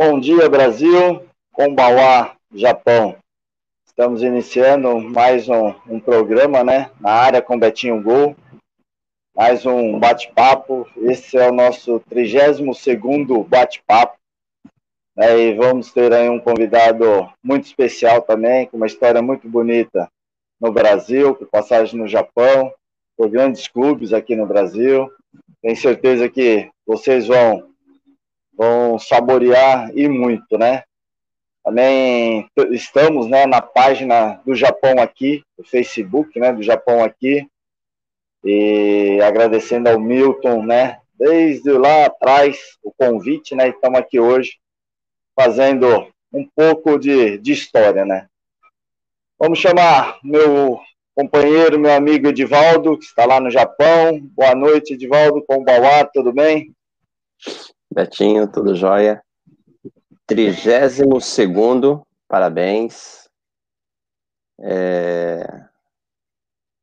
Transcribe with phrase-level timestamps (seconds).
[0.00, 1.26] Bom dia, Brasil.
[1.50, 3.16] Kombawa, Japão.
[3.84, 6.92] Estamos iniciando mais um, um, programa, né?
[7.00, 8.36] Na área com Betinho Gol.
[9.34, 10.86] Mais um bate-papo.
[10.98, 12.60] Esse é o nosso 32
[13.48, 14.16] bate-papo.
[15.16, 15.36] Né?
[15.36, 20.08] E vamos ter aí um convidado muito especial também, com uma história muito bonita
[20.60, 22.72] no Brasil, com passagem no Japão,
[23.16, 25.10] por grandes clubes aqui no Brasil.
[25.60, 27.68] Tenho certeza que vocês vão
[28.58, 30.82] vão saborear e muito, né?
[31.64, 37.46] Também estamos né, na página do Japão aqui, do Facebook, né, do Japão aqui,
[38.42, 44.58] e agradecendo ao Milton, né, desde lá atrás, o convite, né, estamos aqui hoje
[45.36, 48.26] fazendo um pouco de, de história, né.
[49.38, 50.80] Vamos chamar meu
[51.14, 54.18] companheiro, meu amigo Edivaldo, que está lá no Japão.
[54.20, 55.64] Boa noite, Edivaldo, com o
[56.12, 56.72] tudo bem?
[57.90, 59.22] Betinho, tudo jóia?
[60.26, 63.28] Trigésimo segundo, parabéns.
[64.60, 65.64] É...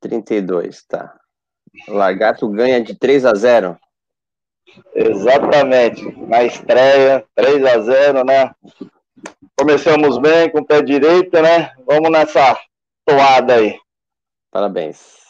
[0.01, 1.19] 32, tá.
[1.87, 3.77] O Lagarto ganha de 3 a 0.
[4.93, 8.55] Exatamente, na estreia, 3 a 0, né?
[9.57, 11.71] Começamos bem com o pé direito, né?
[11.85, 12.59] Vamos nessa
[13.05, 13.79] toada aí.
[14.51, 15.23] Parabéns.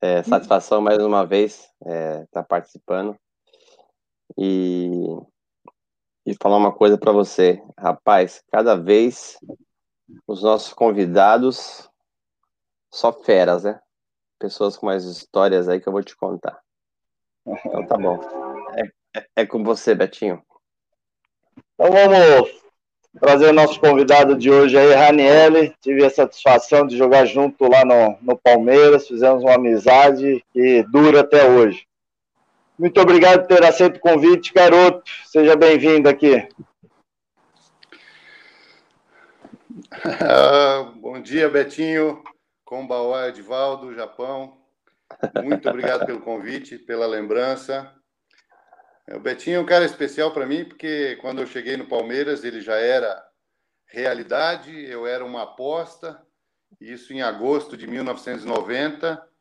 [0.00, 3.16] É, satisfação mais uma vez estar é, tá participando
[4.38, 4.90] e,
[6.26, 7.62] e falar uma coisa para você.
[7.78, 9.38] Rapaz, cada vez
[10.26, 11.88] os nossos convidados
[12.90, 13.80] só feras, né?
[14.38, 16.60] Pessoas com mais histórias aí que eu vou te contar.
[17.46, 18.18] Então tá bom.
[18.74, 20.42] É, é, é com você, Betinho.
[21.74, 22.62] Então vamos
[23.20, 25.74] trazer o nosso convidado de hoje aí, Raniele.
[25.80, 31.20] Tive a satisfação de jogar junto lá no, no Palmeiras, fizemos uma amizade que dura
[31.20, 31.86] até hoje.
[32.78, 35.10] Muito obrigado por ter aceito o convite, garoto.
[35.26, 36.48] Seja bem-vindo aqui.
[40.04, 42.22] Uh, bom dia, Betinho,
[42.64, 44.56] Kombawa Edvaldo, Japão.
[45.42, 47.92] Muito obrigado pelo convite, pela lembrança.
[49.10, 52.62] O Betinho é um cara especial para mim, porque quando eu cheguei no Palmeiras, ele
[52.62, 53.22] já era
[53.86, 56.22] realidade, eu era uma aposta,
[56.80, 59.31] isso em agosto de 1990.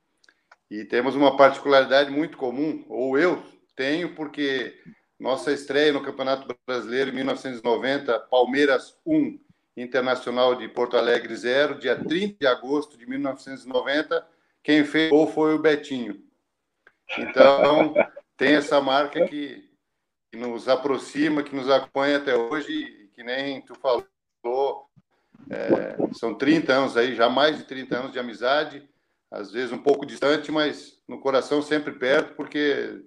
[0.72, 3.44] E temos uma particularidade muito comum, ou eu
[3.76, 4.82] tenho, porque
[5.20, 9.38] nossa estreia no Campeonato Brasileiro em 1990, Palmeiras 1,
[9.76, 14.26] Internacional de Porto Alegre 0, dia 30 de agosto de 1990,
[14.64, 16.24] quem fez gol foi o Betinho.
[17.18, 17.94] Então,
[18.38, 19.70] tem essa marca que,
[20.32, 24.88] que nos aproxima, que nos acompanha até hoje, e que nem tu falou,
[25.50, 28.90] é, são 30 anos aí, já mais de 30 anos de amizade,
[29.32, 33.02] às vezes um pouco distante, mas no coração sempre perto, porque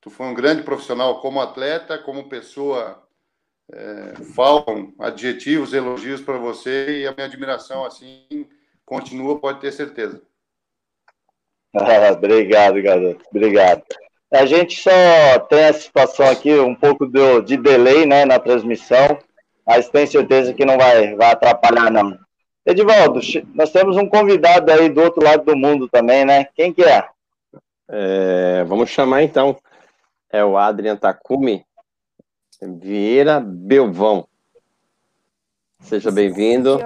[0.00, 3.00] tu foi um grande profissional como atleta, como pessoa.
[3.72, 8.46] É, faltam adjetivos, elogios para você e a minha admiração assim
[8.84, 10.20] continua, pode ter certeza.
[11.74, 13.24] Ah, obrigado, garoto.
[13.30, 13.82] Obrigado.
[14.30, 19.18] A gente só tem a situação aqui, um pouco do, de delay né, na transmissão,
[19.66, 22.18] mas tenho certeza que não vai, vai atrapalhar, não.
[22.64, 23.20] Edivaldo,
[23.54, 26.44] nós temos um convidado aí do outro lado do mundo também, né?
[26.54, 27.08] Quem que é?
[27.88, 29.56] é vamos chamar então.
[30.30, 31.66] É o Adrian Takumi
[32.60, 34.28] Vieira Belvão.
[35.80, 36.78] Seja bem-vindo.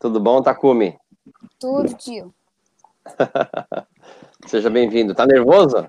[0.00, 0.98] Tudo bom, Takumi?
[1.58, 2.34] Tudo, tio.
[4.46, 5.14] Seja bem-vindo.
[5.14, 5.88] Tá nervoso?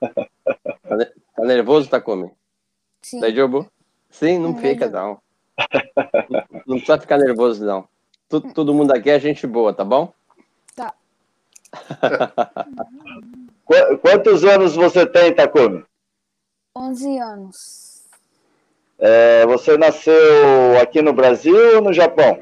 [0.82, 0.96] Tá,
[1.36, 2.30] tá nervoso, Takumi?
[3.00, 3.20] Sim.
[3.20, 3.70] Daí, Jobu?
[4.12, 5.18] Sim, não, fica, não.
[6.66, 7.88] Não precisa ficar nervoso, não.
[8.28, 10.12] Todo, todo mundo aqui é gente boa, tá bom?
[10.76, 10.94] Tá.
[14.00, 15.84] Quantos anos você tem, Takumi?
[16.76, 18.02] 11 anos.
[18.98, 22.40] É, você nasceu aqui no Brasil ou no Japão?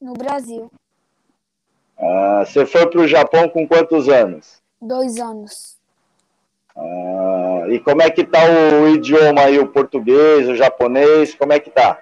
[0.00, 0.70] No Brasil.
[1.98, 4.60] Ah, você foi para o Japão com quantos anos?
[4.80, 5.78] Dois anos.
[6.80, 8.38] Ah, e como é que tá
[8.82, 12.00] o idioma aí, o português, o japonês, como é que tá?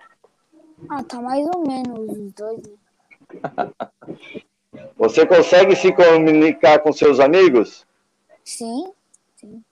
[0.88, 2.62] Ah, tá mais ou menos os dois.
[2.62, 3.70] Né?
[4.96, 7.84] Você consegue se comunicar com seus amigos?
[8.44, 8.92] Sim,
[9.36, 9.62] sim.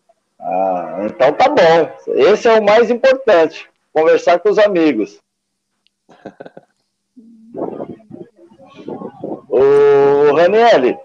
[0.40, 2.12] Ah, então tá bom.
[2.14, 5.20] Esse é o mais importante, conversar com os amigos.
[9.48, 10.98] Ô, Raniele,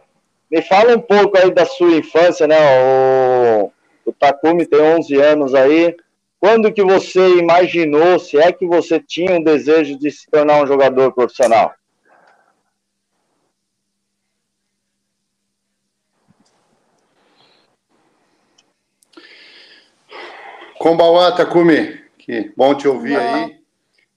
[0.51, 2.57] me fala um pouco aí da sua infância, né?
[2.59, 3.30] O,
[4.05, 5.95] o Takumi tem 11 anos aí.
[6.39, 10.67] Quando que você imaginou, se é que você tinha um desejo de se tornar um
[10.67, 11.73] jogador profissional?
[20.81, 23.61] Kombauá, Takumi, que bom te ouvir aí.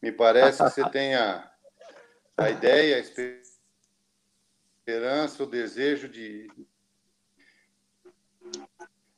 [0.00, 1.46] Me parece que você tem a,
[2.38, 3.00] a ideia, a
[4.86, 6.50] esperança, o desejo de.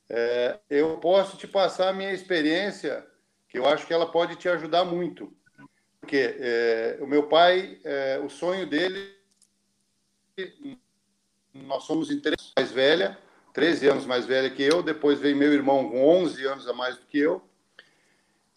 [0.09, 3.07] É, eu posso te passar a minha experiência,
[3.49, 5.33] que eu acho que ela pode te ajudar muito.
[6.01, 9.15] Porque é, o meu pai, é, o sonho dele,
[11.53, 13.19] nós somos em três mais velha,
[13.53, 16.97] 13 anos mais velha que eu, depois veio meu irmão com 11 anos a mais
[16.97, 17.43] do que eu.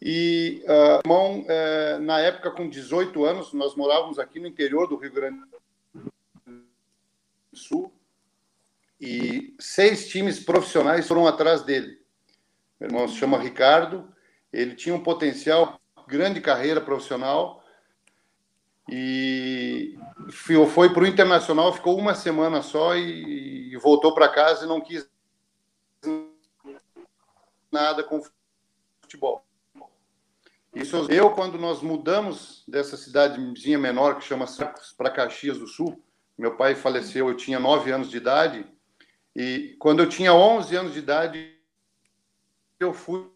[0.01, 4.95] E uh, irmão, uh, na época com 18 anos, nós morávamos aqui no interior do
[4.95, 5.39] Rio Grande
[7.51, 7.91] do Sul,
[8.99, 11.99] e seis times profissionais foram atrás dele.
[12.79, 14.13] Meu irmão se chama Ricardo,
[14.51, 17.63] ele tinha um potencial, grande carreira profissional,
[18.91, 19.97] e
[20.67, 24.81] foi para o Internacional, ficou uma semana só e, e voltou para casa e não
[24.81, 25.07] quis
[27.71, 28.21] nada com
[29.01, 29.45] futebol.
[30.73, 36.01] Isso eu, quando nós mudamos dessa cidadezinha menor que chama Santos para Caxias do Sul,
[36.37, 38.65] meu pai faleceu, eu tinha nove anos de idade,
[39.35, 41.55] e quando eu tinha 11 anos de idade,
[42.79, 43.29] eu fui,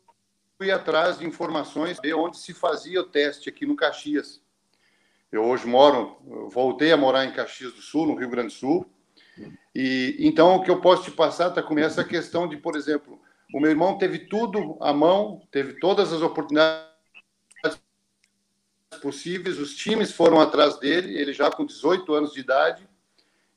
[0.58, 4.42] fui atrás de informações de onde se fazia o teste aqui no Caxias.
[5.32, 6.18] Eu hoje moro,
[6.52, 8.90] voltei a morar em Caxias do Sul, no Rio Grande do Sul.
[9.74, 13.20] E então o que eu posso te passar está com essa questão de, por exemplo,
[13.54, 16.94] o meu irmão teve tudo à mão, teve todas as oportunidades
[19.02, 22.88] possíveis, os times foram atrás dele, ele já com 18 anos de idade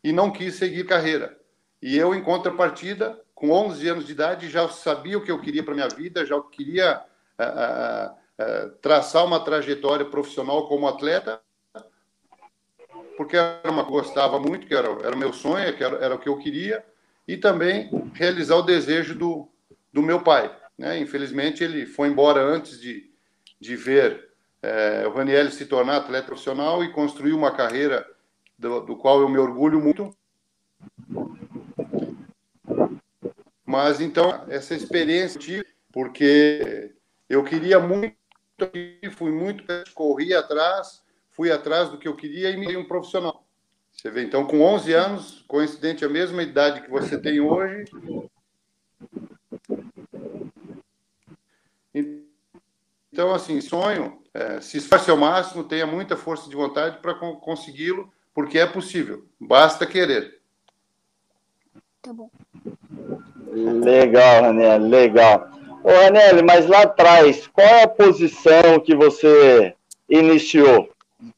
[0.03, 1.39] e não quis seguir carreira.
[1.83, 5.63] E eu, em contrapartida, com 11 anos de idade, já sabia o que eu queria
[5.63, 7.03] para minha vida, já queria
[7.39, 11.41] uh, uh, uh, traçar uma trajetória profissional como atleta
[13.17, 16.29] porque era uma gostava muito, que era, era meu sonho, que era, era o que
[16.29, 16.85] eu queria,
[17.27, 19.49] e também realizar o desejo do,
[19.93, 20.55] do meu pai.
[20.79, 20.99] Né?
[20.99, 23.11] Infelizmente, ele foi embora antes de,
[23.59, 24.29] de ver
[24.63, 28.07] é, o Raniel se tornar atleta profissional e construir uma carreira
[28.59, 30.15] do, do qual eu me orgulho muito.
[33.67, 36.95] Mas então, essa experiência, porque
[37.29, 38.17] eu queria muito,
[39.17, 41.03] fui muito, corri atrás,
[41.33, 43.45] fui atrás do que eu queria e me dei um profissional.
[43.93, 47.91] Você vê, então, com 11 anos, coincidente a mesma idade que você tem hoje.
[53.13, 58.13] Então, assim, sonho, é, se esforce ao máximo, tenha muita força de vontade para consegui-lo,
[58.35, 60.41] porque é possível, basta querer.
[62.03, 62.31] Tá bom.
[63.57, 65.49] Legal, Ranel, legal.
[65.83, 69.75] Ô, Ranel, mas lá atrás, qual é a posição que você
[70.09, 70.91] iniciou?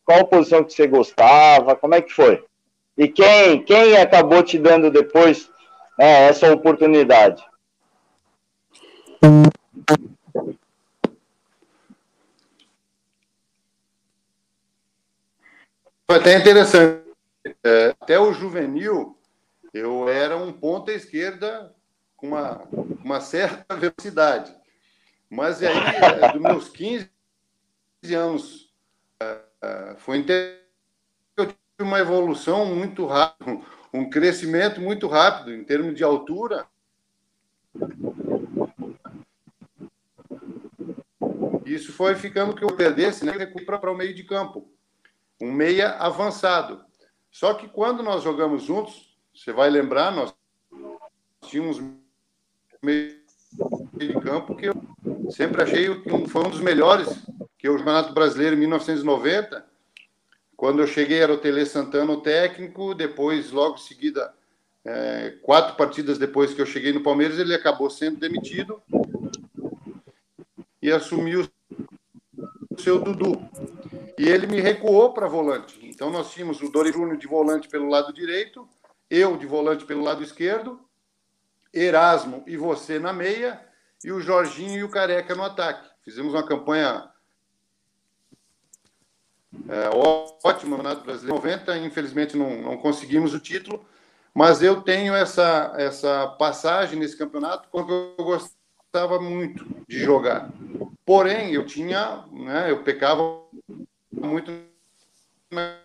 [0.04, 1.76] Qual posição que você gostava?
[1.76, 2.44] Como é que foi?
[2.96, 5.48] E quem, quem acabou te dando depois
[5.96, 7.40] né, essa oportunidade?
[16.10, 17.06] Foi até interessante.
[17.64, 19.16] É, até o juvenil,
[19.72, 21.72] eu era um ponta esquerda
[22.18, 22.62] com uma,
[23.02, 24.54] uma certa velocidade.
[25.30, 27.08] Mas aí, é, dos meus 15
[28.14, 28.68] anos
[29.20, 30.24] ah, foi
[31.36, 33.60] eu tive uma evolução muito rápida,
[33.92, 36.66] um crescimento muito rápido em termos de altura.
[41.64, 43.32] Isso foi ficando que eu perdesse, né?
[43.64, 44.70] Para o meio de campo,
[45.40, 46.84] um meia avançado.
[47.30, 50.34] Só que quando nós jogamos juntos, você vai lembrar, nós
[51.42, 51.80] tínhamos
[52.82, 53.16] meio
[53.94, 54.74] de campo que eu
[55.30, 57.08] sempre achei que foi um dos melhores
[57.58, 59.66] que é o Campeonato Brasileiro em 1990.
[60.56, 64.32] Quando eu cheguei era o Tele Santana o técnico, depois, logo em seguida,
[64.84, 68.80] é, quatro partidas depois que eu cheguei no Palmeiras, ele acabou sendo demitido
[70.80, 71.48] e assumiu
[72.70, 73.40] o seu Dudu.
[74.16, 75.78] E ele me recuou para volante.
[75.82, 78.68] Então nós tínhamos o Dori Júnior de volante pelo lado direito,
[79.10, 80.80] eu de volante pelo lado esquerdo,
[81.72, 83.60] Erasmo e você na meia,
[84.04, 85.88] e o Jorginho e o Careca no ataque.
[86.02, 87.10] Fizemos uma campanha
[89.68, 89.88] é,
[90.44, 93.84] ótimo no Campeonato Brasileiro 90, infelizmente não, não conseguimos o título,
[94.34, 100.50] mas eu tenho essa, essa passagem nesse campeonato porque eu gostava muito de jogar.
[101.04, 103.42] Porém, eu tinha, né, eu pecava
[104.12, 104.52] muito
[105.50, 105.78] na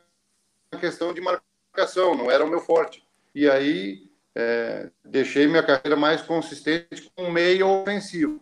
[0.79, 3.03] questão de marcação, não era o meu forte.
[3.33, 8.41] E aí é, deixei minha carreira mais consistente com meio ofensivo,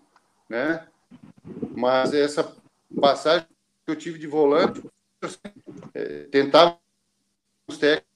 [0.49, 0.87] né?
[1.75, 2.55] Mas essa
[2.99, 3.47] passagem
[3.85, 4.81] que eu tive de volante
[5.93, 6.77] é, tentavam
[7.67, 8.11] os técnicos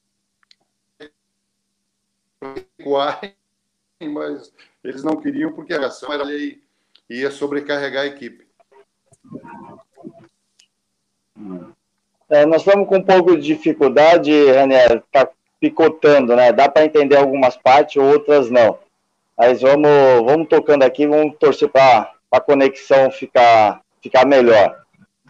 [4.02, 4.54] mas
[4.84, 6.64] eles não queriam porque a ação era ali
[7.10, 8.46] ia sobrecarregar a equipe.
[12.30, 15.30] É, nós estamos com um pouco de dificuldade, está
[15.66, 16.52] picotando, né?
[16.52, 18.78] Dá para entender algumas partes, outras não.
[19.36, 19.90] Mas vamos,
[20.24, 24.78] vamos tocando aqui, vamos torcer para a conexão ficar, ficar melhor.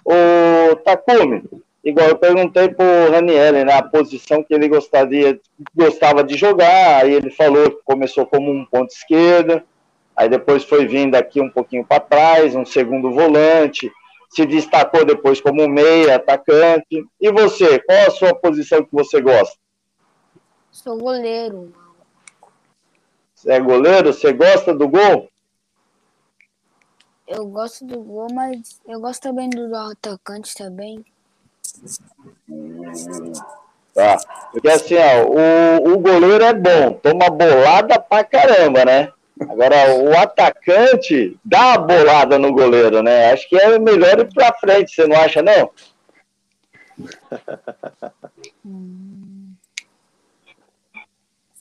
[0.04, 1.42] O Takumi,
[1.86, 5.39] igual eu perguntei para o né, a posição que ele gostaria,
[5.74, 9.62] gostava de jogar, aí ele falou que começou como um ponto esquerdo,
[10.18, 13.89] aí depois foi vindo aqui um pouquinho para trás, um segundo volante,
[14.30, 17.06] se destacou depois como meia, atacante.
[17.22, 19.56] E você, qual a sua posição que você gosta?
[20.75, 21.74] Sou goleiro.
[23.34, 24.13] Você é goleiro?
[24.13, 25.29] Você gosta do gol?
[27.25, 31.03] Eu gosto do gol, mas eu gosto também do atacante também.
[33.94, 34.17] Tá.
[34.51, 39.13] Porque assim, ó, o, o goleiro é bom, toma bolada pra caramba, né?
[39.39, 43.32] Agora, o atacante dá a bolada no goleiro, né?
[43.32, 45.72] Acho que é melhor ir pra frente, você não acha, não?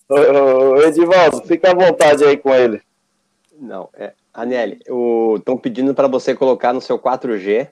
[0.08, 2.82] Ô, Edivaldo, fica à vontade aí com ele.
[3.58, 4.12] Não, é.
[4.32, 4.80] Anelli,
[5.38, 7.70] estão pedindo para você colocar no seu 4G.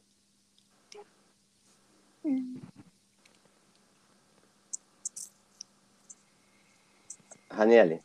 [7.50, 8.00] Raniele.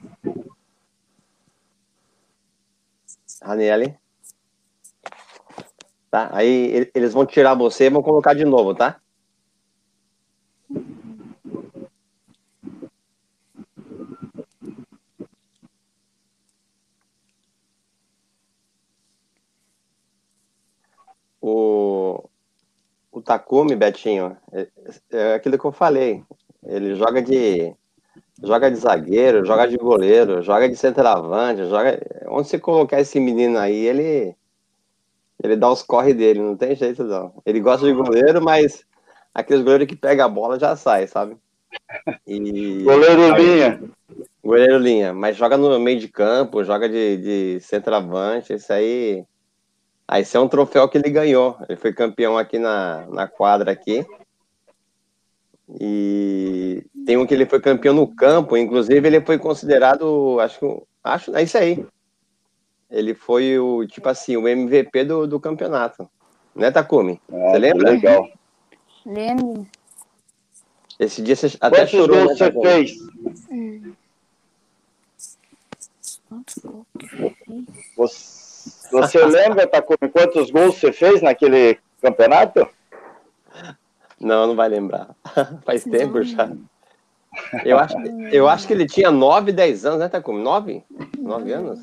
[3.41, 3.97] Raniele.
[6.11, 6.29] Tá?
[6.33, 8.99] Aí eles vão tirar você e vão colocar de novo, tá?
[21.49, 22.29] O,
[23.09, 24.67] o Takumi, Betinho, é,
[25.11, 26.21] é aquilo que eu falei.
[26.65, 27.73] Ele joga de
[28.43, 31.99] joga de zagueiro, joga de goleiro, joga de centroavante, joga.
[32.27, 34.35] Onde você colocar esse menino aí, ele
[35.41, 37.41] ele dá os corre dele, não tem jeito não.
[37.45, 38.83] Ele gosta de goleiro, mas
[39.33, 41.37] aqueles goleiros que pega a bola já sai, sabe?
[42.27, 42.83] E...
[42.83, 43.81] Goleiro linha.
[44.43, 49.25] Goleiro linha, mas joga no meio de campo, joga de, de centroavante, isso aí.
[50.07, 51.57] Aí esse é um troféu que ele ganhou.
[51.67, 54.05] Ele foi campeão aqui na, na quadra aqui.
[55.81, 60.83] E tem um que ele foi campeão no campo, inclusive ele foi considerado, acho que,
[61.03, 61.85] acho, é isso aí.
[62.89, 66.09] Ele foi o, tipo assim, o MVP do, do campeonato.
[66.55, 67.21] Né, Takumi?
[67.29, 67.91] É, você lembra?
[67.91, 68.29] Legal.
[69.05, 69.67] Lembro.
[70.97, 72.91] Esse dia você até Quantos chorou, gols né, você fez?
[73.51, 73.93] Hum.
[77.95, 78.36] Você,
[78.91, 82.67] você lembra, Takumi, quantos gols você fez naquele campeonato?
[84.19, 85.09] Não, não vai lembrar.
[85.65, 86.49] Faz tempo já.
[87.63, 87.97] Eu acho,
[88.31, 90.41] eu acho que ele tinha 9, 10 anos, né, Takumi?
[90.41, 90.83] 9?
[91.19, 91.81] 9 anos?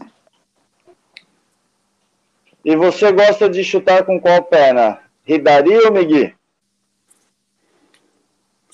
[2.64, 5.00] E você gosta de chutar com qual perna?
[5.24, 6.34] Ridari ou Migui?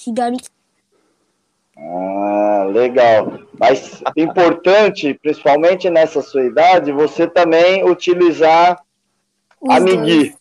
[0.07, 0.37] Ridari.
[1.77, 3.41] Ah, legal.
[3.61, 8.81] Mas importante, principalmente nessa sua idade, você também utilizar
[9.61, 10.35] Os a Migui.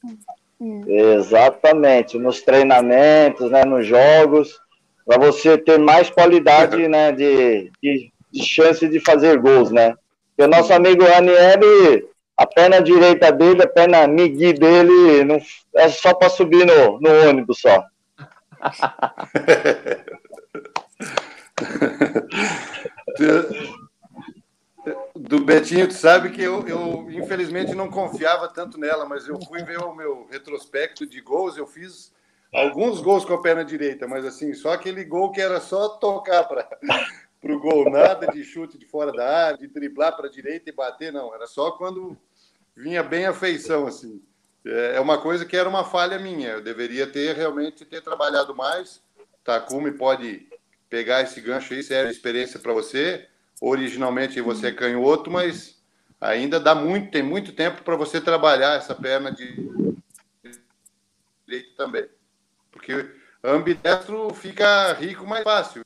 [0.58, 0.86] Hum.
[0.88, 4.58] Exatamente, nos treinamentos, né, nos jogos,
[5.06, 9.96] para você ter mais qualidade né, de, de, de, chance de fazer gols, né?
[10.30, 12.08] Porque o nosso amigo Ranieri,
[12.38, 15.42] a perna direita dele, a perna migui dele, não,
[15.76, 17.84] é só para subir no, no ônibus só.
[25.16, 29.64] do Betinho, tu sabe que eu, eu, infelizmente não confiava tanto nela, mas eu fui
[29.64, 32.14] ver o meu retrospecto de gols, eu fiz
[32.54, 36.46] alguns gols com a perna direita, mas assim, só aquele gol que era só tocar
[36.46, 36.68] para
[37.44, 40.74] o gol, nada de chute de fora da área, de driblar para a direita e
[40.74, 42.18] bater, não, era só quando
[42.76, 44.22] vinha bem a feição, assim.
[44.66, 48.56] É, é uma coisa que era uma falha minha, eu deveria ter realmente ter trabalhado
[48.56, 49.02] mais.
[49.44, 50.48] Takumi pode
[50.89, 53.27] pegar esse gancho aí, se era experiência para você,
[53.62, 55.81] originalmente você é canhoto, mas
[56.19, 59.55] ainda dá muito, tem muito tempo para você trabalhar essa perna de
[61.46, 62.08] direito também.
[62.72, 63.10] Porque
[63.43, 65.84] ambidestro fica rico mais fácil.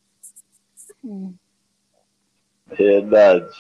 [2.68, 3.52] Verdade.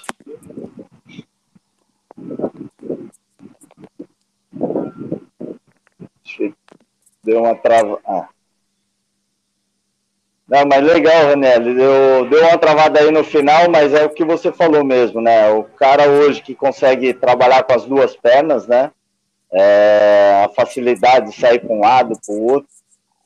[7.23, 8.01] Deu uma trava.
[8.05, 8.32] Ah.
[10.53, 11.73] Não, mas legal, Ranelli.
[11.73, 15.49] Deu, deu uma travada aí no final, mas é o que você falou mesmo, né?
[15.49, 18.91] O cara hoje que consegue trabalhar com as duas pernas, né?
[19.51, 22.69] É, a facilidade de sair para um lado, para o outro.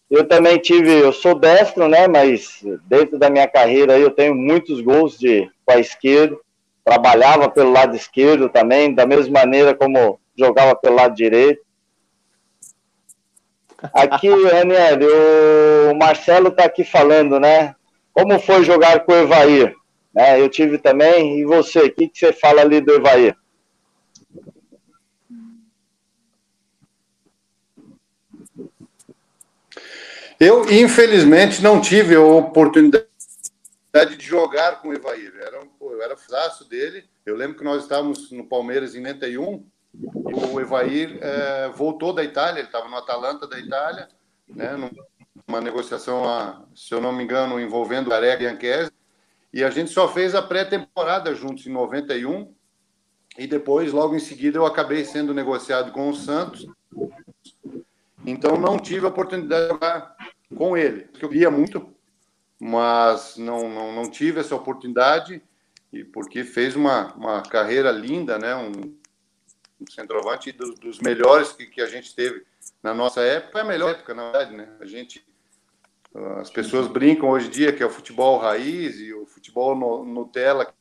[0.09, 2.07] Eu também tive, eu sou destro, né?
[2.07, 6.37] Mas dentro da minha carreira eu tenho muitos gols de com a esquerda.
[6.85, 11.59] Trabalhava pelo lado esquerdo também, da mesma maneira como jogava pelo lado direito.
[13.93, 14.97] Aqui, Raniel,
[15.91, 17.75] o Marcelo está aqui falando, né?
[18.11, 19.75] Como foi jogar com o Evair?
[20.13, 20.41] Né?
[20.41, 21.39] Eu tive também.
[21.39, 23.35] E você, o que, que você fala ali do Evair?
[30.39, 33.05] Eu, infelizmente, não tive a oportunidade
[34.17, 35.33] de jogar com o Evair.
[35.39, 37.05] Era, eu era fraco dele.
[37.25, 42.23] Eu lembro que nós estávamos no Palmeiras em 91 e o Evair é, voltou da
[42.23, 44.07] Itália, ele estava no Atalanta da Itália,
[44.47, 44.75] né,
[45.47, 48.91] numa negociação, se eu não me engano, envolvendo o Gareca e Anquese,
[49.51, 52.53] e a gente só fez a pré-temporada juntos em 91
[53.37, 56.67] e depois, logo em seguida, eu acabei sendo negociado com o Santos.
[58.25, 60.15] Então, não tive a oportunidade de jogar
[60.55, 61.93] com ele, eu queria muito,
[62.59, 65.41] mas não, não, não tive essa oportunidade,
[65.91, 68.55] e porque fez uma, uma carreira linda, né?
[68.55, 68.96] Um
[69.89, 72.45] centroavante dos, dos melhores que, que a gente teve
[72.81, 74.69] na nossa época, é a melhor época, na verdade, né?
[74.79, 75.25] A gente,
[76.39, 80.03] as pessoas brincam hoje em dia que é o futebol raiz e o futebol no,
[80.05, 80.73] Nutella,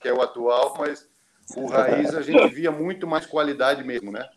[0.00, 1.08] que é o atual, mas
[1.56, 4.28] o raiz a gente via muito mais qualidade mesmo, né?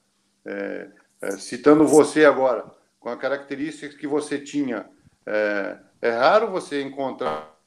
[0.46, 0.90] É,
[1.22, 2.70] é, citando você agora,
[3.00, 4.90] com a características que você tinha,
[5.26, 7.58] é, é raro você encontrar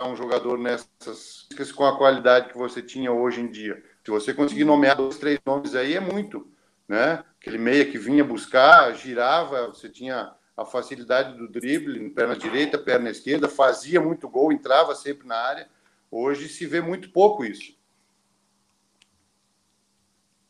[0.00, 3.82] um jogador nessas com a qualidade que você tinha hoje em dia.
[4.04, 6.50] Se você conseguir nomear dois, três nomes aí, é muito.
[6.88, 7.22] Né?
[7.40, 13.10] Aquele meia que vinha buscar, girava, você tinha a facilidade do drible, perna direita, perna
[13.10, 15.68] esquerda, fazia muito gol, entrava sempre na área.
[16.10, 17.74] Hoje se vê muito pouco isso.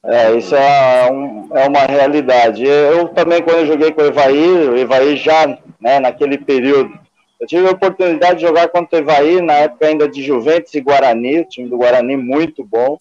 [0.04, 2.64] É, isso é, um, é uma realidade.
[2.64, 5.46] Eu também, quando eu joguei com o Evair, o Evair já,
[5.80, 6.98] né, naquele período,
[7.38, 10.80] eu tive a oportunidade de jogar contra o Evair, na época ainda de Juventus e
[10.80, 12.98] Guarani, o time do Guarani muito bom.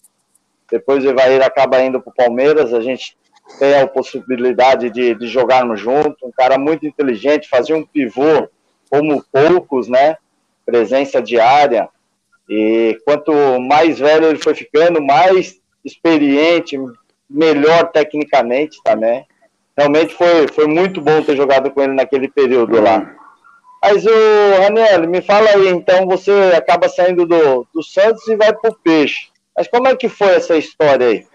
[0.72, 3.14] Depois o Evair acaba indo para o Palmeiras, a gente
[3.58, 6.26] tem a possibilidade de, de jogarmos junto.
[6.26, 8.48] Um cara muito inteligente, fazia um pivô
[8.90, 10.16] como poucos, né?
[10.64, 11.90] Presença diária.
[12.48, 16.78] E quanto mais velho ele foi ficando, mais experiente,
[17.28, 19.26] melhor tecnicamente também.
[19.76, 23.14] Realmente foi, foi muito bom ter jogado com ele naquele período lá.
[23.82, 28.54] Mas o Raniel, me fala aí, então você acaba saindo do, do Santos e vai
[28.54, 29.31] para o Peixe.
[29.56, 31.26] Mas como é que foi essa história aí?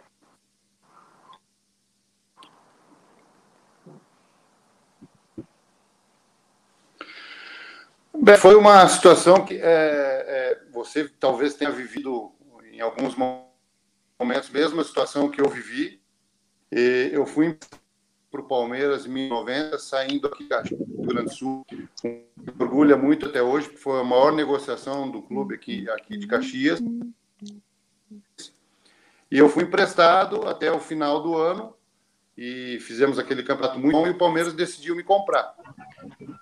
[8.19, 12.31] Bem, foi uma situação que é, é, você talvez tenha vivido
[12.73, 16.01] em alguns momentos, mesmo a situação que eu vivi.
[16.69, 17.57] Eu fui
[18.29, 21.65] para o Palmeiras em 1990, saindo aqui do Rio Grande do Sul.
[22.03, 22.25] Me
[22.59, 26.79] orgulha muito até hoje, porque foi a maior negociação do clube aqui, aqui de Caxias.
[29.31, 31.73] E eu fui emprestado até o final do ano
[32.37, 35.55] e fizemos aquele campeonato muito bom e o Palmeiras decidiu me comprar.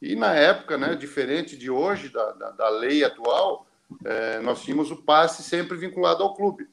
[0.01, 3.65] E na época, né, diferente de hoje, da, da, da lei atual,
[4.03, 6.67] é, nós tínhamos o passe sempre vinculado ao clube.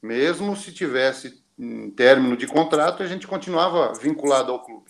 [0.00, 4.86] Mesmo se tivesse em término de contrato, a gente continuava vinculado ao clube.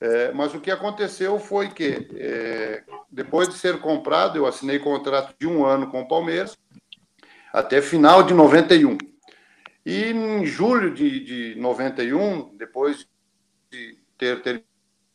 [0.00, 5.34] É, mas o que aconteceu foi que, é, depois de ser comprado, eu assinei contrato
[5.38, 6.56] de um ano com o Palmeiras,
[7.52, 8.96] até final de 91.
[9.84, 13.06] E em julho de, de 91, depois
[13.70, 14.64] de ter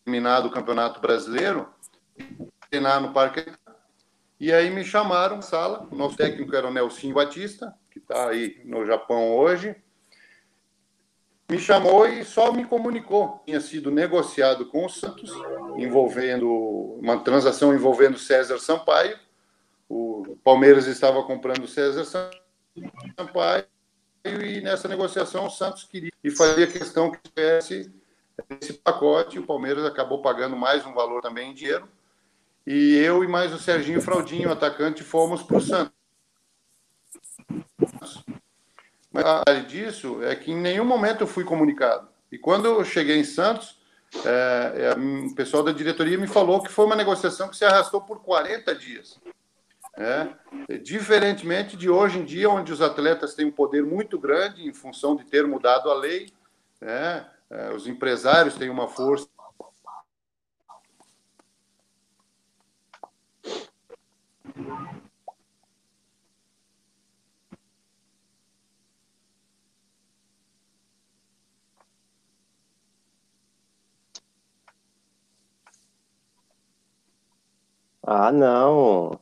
[0.06, 1.70] terminado o Campeonato Brasileiro,
[2.70, 3.46] treinar no Parque.
[4.40, 8.62] E aí me chamaram na sala, nosso técnico era o Nelson Batista, que está aí
[8.66, 9.76] no Japão hoje,
[11.50, 13.42] me chamou e só me comunicou.
[13.46, 15.32] Tinha sido negociado com o Santos,
[15.78, 16.50] envolvendo
[17.02, 19.18] uma transação envolvendo César Sampaio,
[19.90, 22.04] o Palmeiras estava comprando César
[23.18, 23.66] Sampaio
[24.28, 27.92] e nessa negociação o Santos queria e fazia questão que tivesse
[28.62, 29.40] esse pacote.
[29.40, 31.88] O Palmeiras acabou pagando mais um valor também em dinheiro.
[32.66, 35.94] E eu e mais o Serginho Fraldinho, atacante, fomos para o Santos.
[39.12, 42.08] Mas a disso é que em nenhum momento eu fui comunicado.
[42.32, 43.80] E quando eu cheguei em Santos,
[44.26, 48.02] é, é, o pessoal da diretoria me falou que foi uma negociação que se arrastou
[48.02, 49.20] por 40 dias.
[49.98, 54.72] É, diferentemente de hoje em dia, onde os atletas têm um poder muito grande em
[54.72, 56.32] função de ter mudado a lei,
[56.80, 59.28] é, é, os empresários têm uma força.
[78.04, 79.20] Ah, não.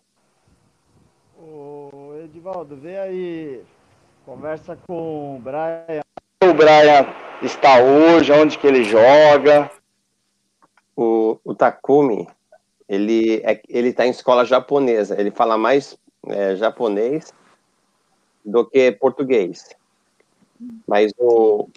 [2.25, 3.63] Edivaldo, vê aí,
[4.25, 6.01] conversa com o Brian.
[6.43, 7.05] O Brian
[7.43, 9.69] está hoje, onde que ele joga.
[10.95, 12.27] O, o Takumi,
[12.89, 15.19] ele é, ele está em escola japonesa.
[15.19, 15.95] Ele fala mais
[16.27, 17.31] é, japonês
[18.43, 19.69] do que português.
[20.88, 21.69] Mas o,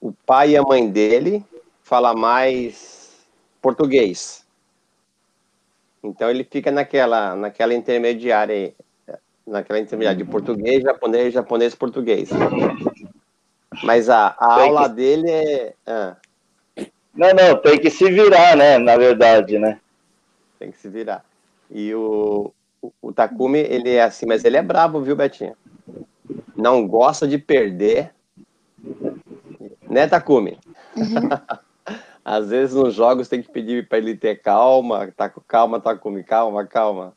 [0.00, 1.44] o pai e a mãe dele
[1.82, 3.26] fala mais
[3.60, 4.46] português.
[6.00, 8.72] Então ele fica naquela, naquela intermediária,
[9.46, 12.30] naquela intermediária de português, japonês, japonês, português.
[13.82, 14.96] Mas a, a aula que...
[14.96, 15.74] dele é.
[15.86, 16.16] Ah.
[17.14, 18.78] Não, não, tem que se virar, né?
[18.78, 19.80] Na verdade, né?
[20.58, 21.24] Tem que se virar.
[21.70, 25.56] E o, o, o Takumi, ele é assim, mas ele é brabo, viu, Betinho?
[26.54, 28.12] Não gosta de perder.
[29.88, 30.58] Né, Takumi?
[30.96, 31.28] Uhum.
[32.24, 36.66] Às vezes nos jogos tem que pedir para ele ter calma, tá, calma, Takumi, calma,
[36.66, 37.14] calma.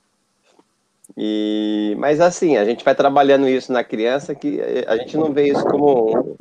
[1.17, 5.49] E, mas assim, a gente vai trabalhando isso na criança que a gente não vê
[5.49, 6.37] isso como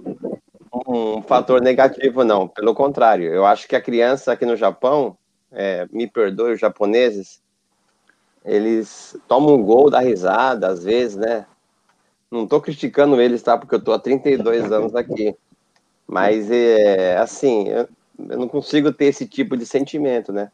[0.87, 2.47] um, um fator negativo, não.
[2.47, 5.17] Pelo contrário, eu acho que a criança aqui no Japão,
[5.51, 7.41] é, me perdoe os japoneses,
[8.45, 11.47] eles tomam um gol da risada, às vezes, né?
[12.31, 13.57] Não estou criticando eles, tá?
[13.57, 15.35] Porque eu estou há 32 anos aqui.
[16.07, 17.89] Mas, é, assim, eu,
[18.29, 20.51] eu não consigo ter esse tipo de sentimento, né?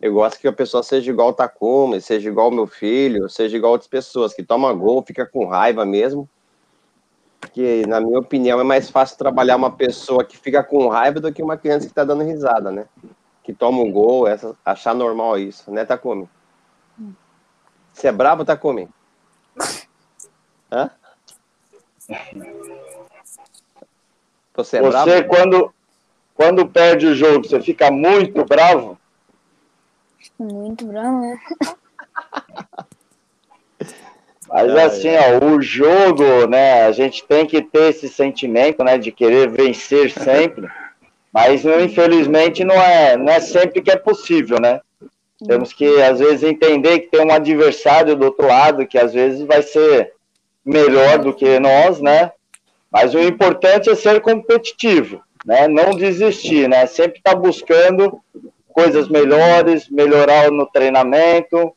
[0.00, 3.54] Eu gosto que a pessoa seja igual o Takumi, seja igual o meu filho, seja
[3.56, 6.26] igual outras pessoas, que toma gol, fica com raiva mesmo.
[7.52, 11.30] Que, na minha opinião, é mais fácil trabalhar uma pessoa que fica com raiva do
[11.32, 12.86] que uma criança que está dando risada, né?
[13.42, 16.28] Que toma um gol, essa, achar normal isso, né, Takumi?
[17.92, 18.88] Você é brabo, Takumi?
[20.72, 20.90] Hã?
[24.54, 25.28] Você é você, bravo?
[25.28, 25.74] quando,
[26.34, 28.99] quando perde o jogo, você fica muito bravo?
[30.38, 31.40] Muito bravo, né?
[34.48, 39.12] Mas assim, ó, o jogo, né, a gente tem que ter esse sentimento, né, de
[39.12, 40.68] querer vencer sempre,
[41.32, 44.80] mas infelizmente não é, não é sempre que é possível, né?
[45.46, 49.42] Temos que, às vezes, entender que tem um adversário do outro lado que às vezes
[49.42, 50.12] vai ser
[50.64, 52.30] melhor do que nós, né?
[52.90, 55.66] Mas o importante é ser competitivo, né?
[55.66, 56.86] Não desistir, né?
[56.86, 58.20] Sempre estar tá buscando
[58.72, 61.74] coisas melhores, melhorar no treinamento,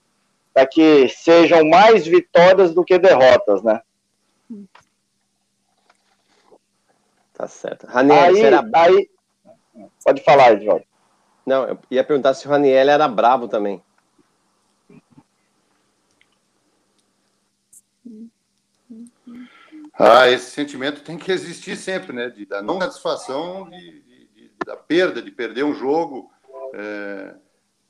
[0.53, 3.81] para que sejam mais vitórias do que derrotas, né?
[7.33, 7.87] Tá certo.
[7.87, 8.63] Raniel, aí, será...
[8.73, 9.09] aí...
[10.05, 10.85] Pode falar, Edvaldo.
[11.45, 13.83] Não, eu ia perguntar se o Raniel era bravo também.
[19.95, 22.29] Ah, esse sentimento tem que existir sempre, né?
[22.29, 26.32] De, da não satisfação, de, de, de, da perda, de perder um jogo.
[26.73, 27.35] É,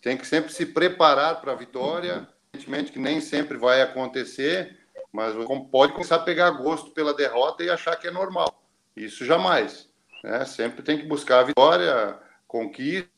[0.02, 2.28] tem que sempre se preparar para a vitória.
[2.54, 4.78] Evidentemente que nem sempre vai acontecer,
[5.12, 5.34] mas
[5.72, 8.64] pode começar a pegar gosto pela derrota e achar que é normal.
[8.96, 9.90] Isso jamais.
[10.24, 10.46] Né?
[10.46, 13.10] Sempre tem que buscar a vitória, conquistas.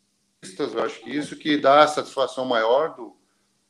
[0.74, 3.18] Eu acho que isso que dá a satisfação maior do,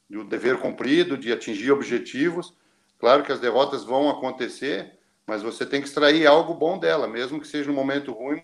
[0.09, 2.53] do dever cumprido, de atingir objetivos.
[2.99, 7.39] Claro que as derrotas vão acontecer, mas você tem que extrair algo bom dela, mesmo
[7.39, 8.43] que seja um momento ruim.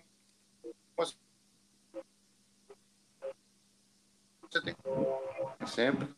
[4.52, 6.08] Você tem que sempre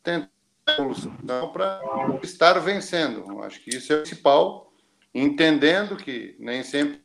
[0.00, 0.30] tentar
[0.76, 1.12] solução
[1.52, 1.80] para
[2.22, 3.24] estar vencendo.
[3.28, 4.72] Eu acho que isso é o principal,
[5.12, 7.02] entendendo que nem sempre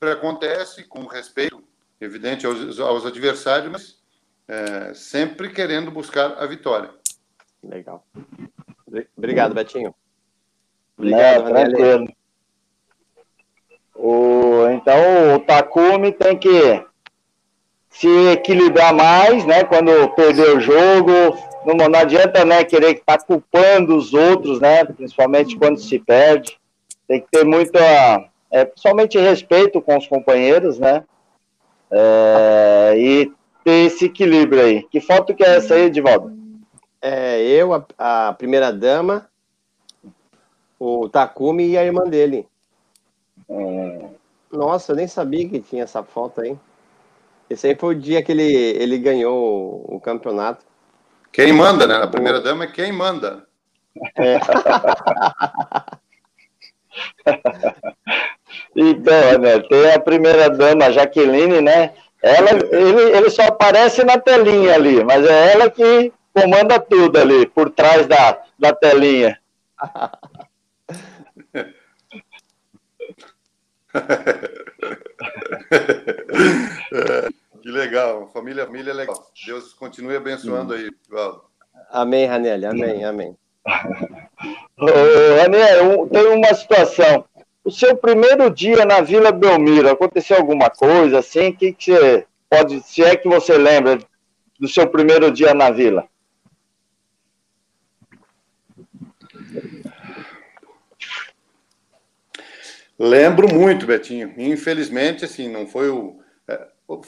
[0.00, 1.62] acontece com respeito
[2.00, 4.02] evidente aos, aos adversários, mas
[4.48, 6.94] é, sempre querendo buscar a vitória.
[7.62, 8.06] Legal.
[9.14, 9.94] Obrigado, Betinho.
[10.96, 12.16] Obrigado, Não, tranquilo.
[13.94, 16.86] O, então o Takumi tem que
[17.98, 19.64] se equilibrar mais, né?
[19.64, 21.10] Quando perder o jogo,
[21.64, 22.62] não, não adianta, né?
[22.62, 24.84] Querer estar tá culpando os outros, né?
[24.84, 26.58] Principalmente quando se perde.
[27.08, 27.80] Tem que ter muita,
[28.50, 31.04] é, principalmente respeito com os companheiros, né?
[31.90, 33.32] É, e
[33.64, 34.82] ter esse equilíbrio aí.
[34.82, 36.36] Que foto que é essa aí, Edivaldo?
[37.00, 39.26] É, eu, a, a primeira dama,
[40.78, 42.46] o Takumi e a irmã dele.
[43.48, 44.10] Hum.
[44.52, 46.58] Nossa, eu nem sabia que tinha essa foto aí.
[47.48, 50.66] Esse aí foi o dia que ele, ele ganhou o campeonato.
[51.32, 51.94] Quem manda, né?
[51.96, 53.46] A primeira dama é quem manda.
[54.16, 54.40] É.
[58.74, 61.94] então, né, tem a primeira dama, a Jaqueline, né?
[62.22, 67.46] Ela, ele, ele só aparece na telinha ali, mas é ela que comanda tudo ali,
[67.46, 69.38] por trás da, da telinha.
[77.76, 79.30] legal, família, família é legal.
[79.46, 81.44] Deus continue abençoando aí, Valdo.
[81.90, 83.36] Amém, Ranelli, amém, amém.
[84.78, 87.24] Raniel, tem uma situação.
[87.64, 91.52] o seu primeiro dia na Vila Belmiro, aconteceu alguma coisa assim?
[91.52, 93.98] Que, que você pode, se é que você lembra
[94.58, 96.08] do seu primeiro dia na Vila?
[102.98, 104.32] Lembro muito, Betinho.
[104.38, 106.18] Infelizmente, assim, não foi o.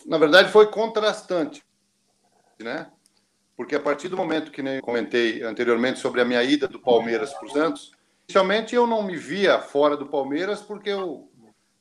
[0.07, 1.63] Na verdade, foi contrastante,
[2.59, 2.91] né?
[3.57, 7.33] Porque a partir do momento que eu comentei anteriormente sobre a minha ida do Palmeiras
[7.33, 7.93] para o Santos,
[8.29, 11.29] inicialmente eu não me via fora do Palmeiras porque eu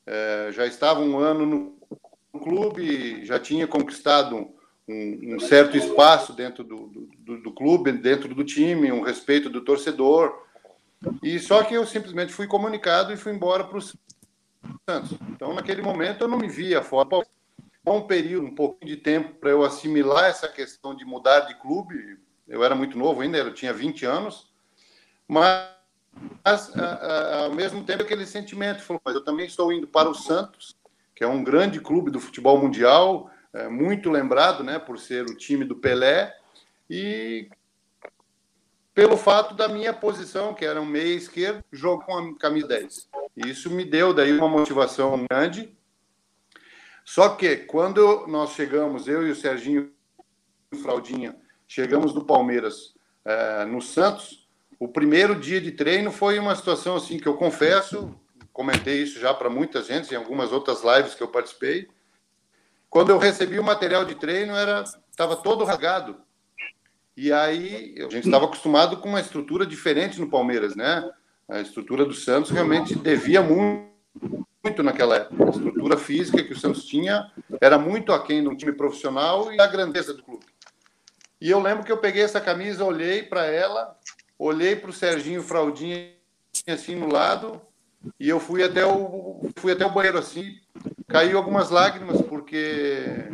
[0.05, 4.49] é, já estava um ano no clube, já tinha conquistado
[4.87, 9.61] um, um certo espaço dentro do, do, do clube, dentro do time, um respeito do
[9.61, 10.33] torcedor.
[11.21, 15.17] E só que eu simplesmente fui comunicado e fui embora para o Santos.
[15.29, 17.07] Então, naquele momento, eu não me via fora.
[17.87, 22.19] Um período, um pouquinho de tempo para eu assimilar essa questão de mudar de clube.
[22.45, 24.51] Eu era muito novo ainda, eu tinha 20 anos.
[25.25, 25.69] Mas,
[26.43, 30.75] mas ao mesmo tempo, aquele sentimento, falou, mas eu também estou indo para o Santos,
[31.15, 35.37] que é um grande clube do futebol mundial, é, muito lembrado, né, por ser o
[35.37, 36.35] time do Pelé.
[36.89, 37.49] E
[38.93, 43.09] pelo fato da minha posição, que era um meia esquerdo, jogo com a camisa 10.
[43.37, 45.76] Isso me deu daí uma motivação grande.
[47.07, 49.89] Só que quando nós chegamos, eu e o Serginho
[50.81, 52.93] Fraldinha, chegamos do Palmeiras
[53.23, 54.45] é, no Santos,
[54.77, 58.13] o primeiro dia de treino foi uma situação assim que eu confesso,
[58.51, 61.87] comentei isso já para muita gente em algumas outras lives que eu participei.
[62.89, 66.17] Quando eu recebi o material de treino, era estava todo rasgado
[67.15, 71.09] e aí a gente estava acostumado com uma estrutura diferente no Palmeiras, né?
[71.47, 75.45] A estrutura do Santos realmente devia muito, muito naquela época.
[75.45, 79.67] A estrutura física que o Santos tinha era muito aquém um time profissional e a
[79.67, 80.45] grandeza do clube.
[81.39, 83.97] E eu lembro que eu peguei essa camisa, olhei para ela,
[84.37, 86.13] olhei para o Serginho Fraldinha
[86.67, 87.61] assim no lado
[88.19, 90.59] e eu fui até o fui até o banheiro assim,
[91.07, 93.29] caiu algumas lágrimas porque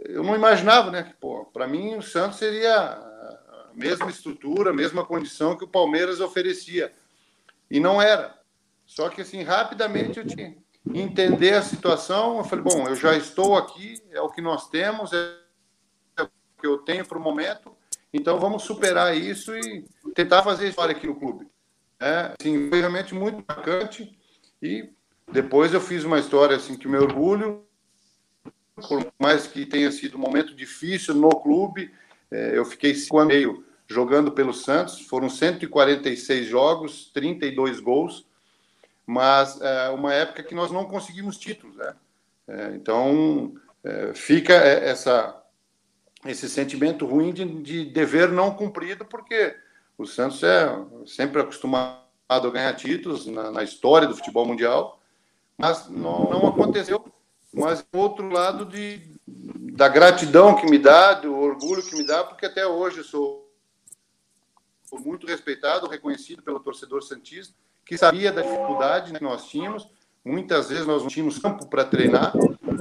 [0.00, 1.12] eu não imaginava, né?
[1.20, 6.20] Pô, para mim o Santos seria a mesma estrutura, a mesma condição que o Palmeiras
[6.20, 6.92] oferecia.
[7.70, 8.39] E não era.
[8.90, 10.56] Só que assim, rapidamente eu tinha
[10.92, 15.12] entender a situação, eu falei, bom, eu já estou aqui, é o que nós temos,
[15.12, 15.36] é
[16.20, 16.26] o
[16.60, 17.72] que eu tenho para o momento,
[18.12, 21.46] então vamos superar isso e tentar fazer história aqui no clube.
[22.00, 24.18] É, assim, foi realmente muito marcante
[24.60, 24.90] e
[25.30, 27.64] depois eu fiz uma história assim que me orgulho,
[28.74, 31.94] por mais que tenha sido um momento difícil no clube,
[32.28, 38.28] é, eu fiquei cinco anos meio jogando pelo Santos, foram 146 jogos, 32 gols,
[39.10, 41.96] mas é uma época que nós não conseguimos títulos, né?
[42.46, 45.36] É, então é, fica essa
[46.24, 49.56] esse sentimento ruim de, de, dever não cumprido, porque
[49.98, 50.68] o Santos é
[51.06, 55.00] sempre acostumado a ganhar títulos na, na história do futebol mundial,
[55.58, 57.02] mas não, não aconteceu
[57.52, 62.46] mas outro lado de, da gratidão que me dá, do orgulho que me dá, porque
[62.46, 63.52] até hoje eu sou
[64.92, 67.52] muito respeitado, reconhecido pelo torcedor santista,
[67.90, 69.90] que sabia da dificuldade né, que nós tínhamos.
[70.24, 72.32] Muitas vezes nós não tínhamos campo para treinar,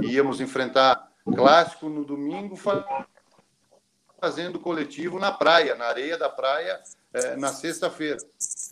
[0.03, 2.55] íamos enfrentar clássico no domingo,
[4.21, 6.79] fazendo coletivo na praia, na areia da praia,
[7.11, 8.19] é, na sexta-feira.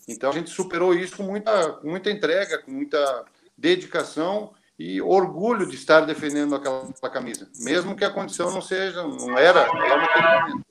[0.06, 3.24] Então a gente superou isso com muita, muita entrega, com muita
[3.56, 9.02] dedicação e orgulho de estar defendendo aquela, aquela camisa, mesmo que a condição não seja,
[9.02, 10.66] não era lá naquele momento.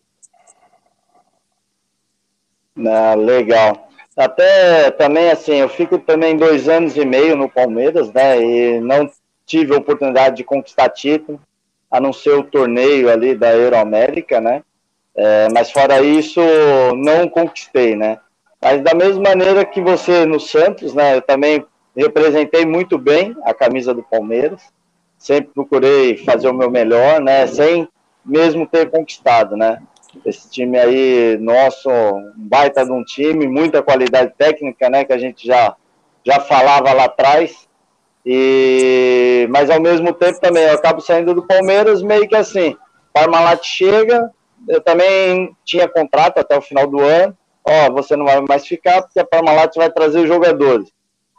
[2.89, 3.86] Ah, legal.
[4.17, 8.41] Até também assim, eu fico também dois anos e meio no Palmeiras, né?
[8.41, 9.09] E não
[9.45, 11.39] tive a oportunidade de conquistar título,
[11.89, 14.63] a não ser o torneio ali da Euroamérica, né?
[15.15, 16.41] É, mas fora isso,
[16.95, 18.19] não conquistei, né?
[18.61, 21.17] Mas da mesma maneira que você no Santos, né?
[21.17, 21.63] Eu também
[21.95, 24.61] representei muito bem a camisa do Palmeiras,
[25.17, 27.87] sempre procurei fazer o meu melhor, né, sem
[28.23, 29.81] mesmo ter conquistado, né.
[30.25, 35.17] Esse time aí, nosso, um baita de um time, muita qualidade técnica, né, que a
[35.17, 35.75] gente já,
[36.25, 37.67] já falava lá atrás,
[38.25, 42.75] e, mas ao mesmo tempo também eu acabo saindo do Palmeiras meio que assim,
[43.13, 44.29] Parmalat chega,
[44.67, 49.01] eu também tinha contrato até o final do ano, ó, você não vai mais ficar
[49.01, 50.91] porque a Parmalat vai trazer os jogadores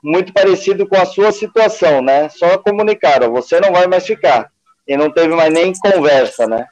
[0.03, 2.29] muito parecido com a sua situação, né?
[2.29, 4.51] Só comunicaram, você não vai mais ficar.
[4.87, 6.67] E não teve mais nem conversa, né?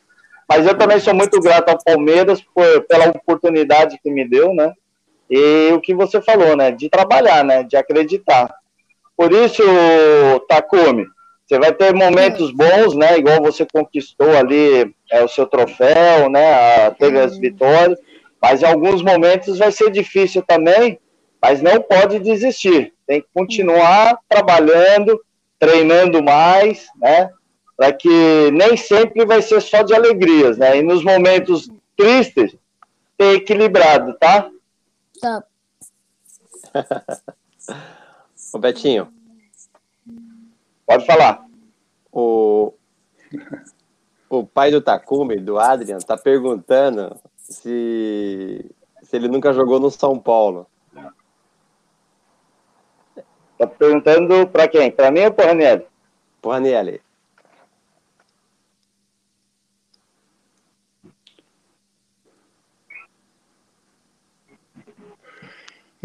[0.49, 4.73] Mas eu também sou muito grato ao Palmeiras por, pela oportunidade que me deu, né?
[5.29, 6.71] E o que você falou, né?
[6.71, 7.65] De trabalhar, né?
[7.65, 8.55] De acreditar.
[9.17, 9.63] Por isso,
[10.49, 11.07] Takumi,
[11.47, 13.19] você vai ter momentos bons, né?
[13.19, 16.87] Igual você conquistou ali é, o seu troféu, né?
[16.87, 17.99] A, teve as vitórias.
[18.41, 21.01] Mas em alguns momentos vai ser difícil também,
[21.41, 22.93] mas não pode desistir.
[23.07, 25.21] Tem que continuar trabalhando,
[25.59, 27.31] treinando mais, né?
[27.77, 30.79] Para que nem sempre vai ser só de alegrias, né?
[30.79, 32.57] E nos momentos tristes,
[33.17, 34.51] ter equilibrado, tá?
[35.21, 35.45] Tá.
[38.53, 39.13] Ô Betinho,
[40.87, 41.45] Pode falar.
[42.13, 42.73] o,
[44.31, 48.65] o pai do Takumi, do Adrian, tá perguntando se,
[49.03, 50.67] se ele nunca jogou no São Paulo.
[53.59, 54.93] Tá perguntando para quem?
[54.93, 55.87] Para mim ou para Raniel?
[56.41, 57.01] Pro Ranielli.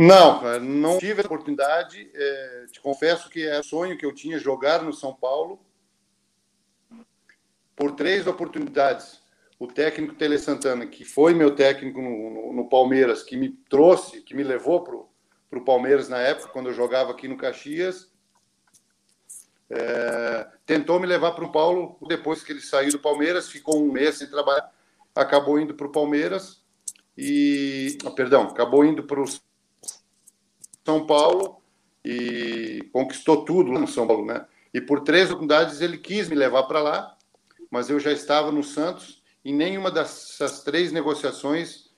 [0.01, 2.09] Não, não tive a oportunidade.
[2.13, 5.59] é, te confesso que é sonho que eu tinha jogar no São Paulo.
[7.75, 9.21] Por três oportunidades.
[9.59, 14.21] O técnico Tele Santana, que foi meu técnico no, no- no Palmeiras, que me trouxe,
[14.21, 18.11] que me levou para o Palmeiras na época, quando eu jogava aqui no Caxias,
[19.69, 23.91] é, tentou me levar para o Paulo depois que ele saiu do Palmeiras, ficou um
[23.91, 24.71] mês sem trabalhar,
[25.13, 26.63] acabou indo para o Palmeiras
[27.15, 29.25] e, ah, perdão, acabou indo para o
[30.91, 31.61] São Paulo
[32.03, 34.45] e conquistou tudo lá no São Paulo, né?
[34.73, 37.17] E por três oportunidades ele quis me levar para lá,
[37.69, 41.91] mas eu já estava no Santos e nenhuma dessas três negociações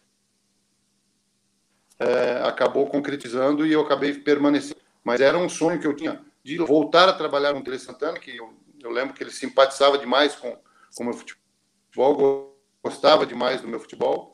[1.98, 4.80] é, acabou concretizando e eu acabei permanecendo.
[5.04, 8.20] Mas era um sonho que eu tinha de voltar a trabalhar com o Tele Santana,
[8.20, 10.56] que eu, eu lembro que ele simpatizava demais com
[11.00, 14.32] o meu futebol, gostava demais do meu futebol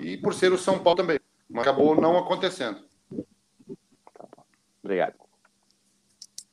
[0.00, 1.20] e por ser o São Paulo também.
[1.48, 2.89] Mas acabou não acontecendo.
[4.82, 5.14] Obrigado.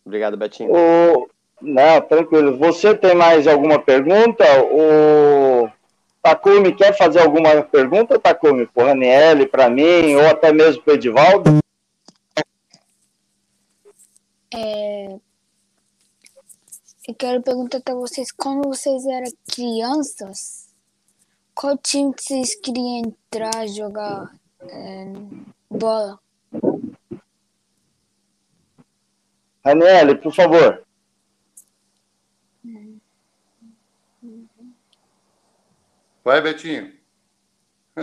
[0.05, 0.71] Obrigado, Betinho.
[0.71, 1.29] O...
[1.61, 2.57] Não, tranquilo.
[2.57, 4.45] Você tem mais alguma pergunta?
[4.71, 5.69] O
[6.21, 8.67] Takumi quer fazer alguma pergunta, Takumi?
[8.67, 11.57] Para o Raniel, para mim, ou até mesmo para o Edivaldo?
[14.53, 15.17] É,
[17.07, 20.67] Eu quero perguntar para vocês, quando vocês eram crianças,
[21.55, 25.13] qual time vocês queriam entrar, jogar é,
[25.69, 26.19] bola?
[29.67, 30.81] Raniel, por favor.
[36.23, 36.95] Vai, Betinho.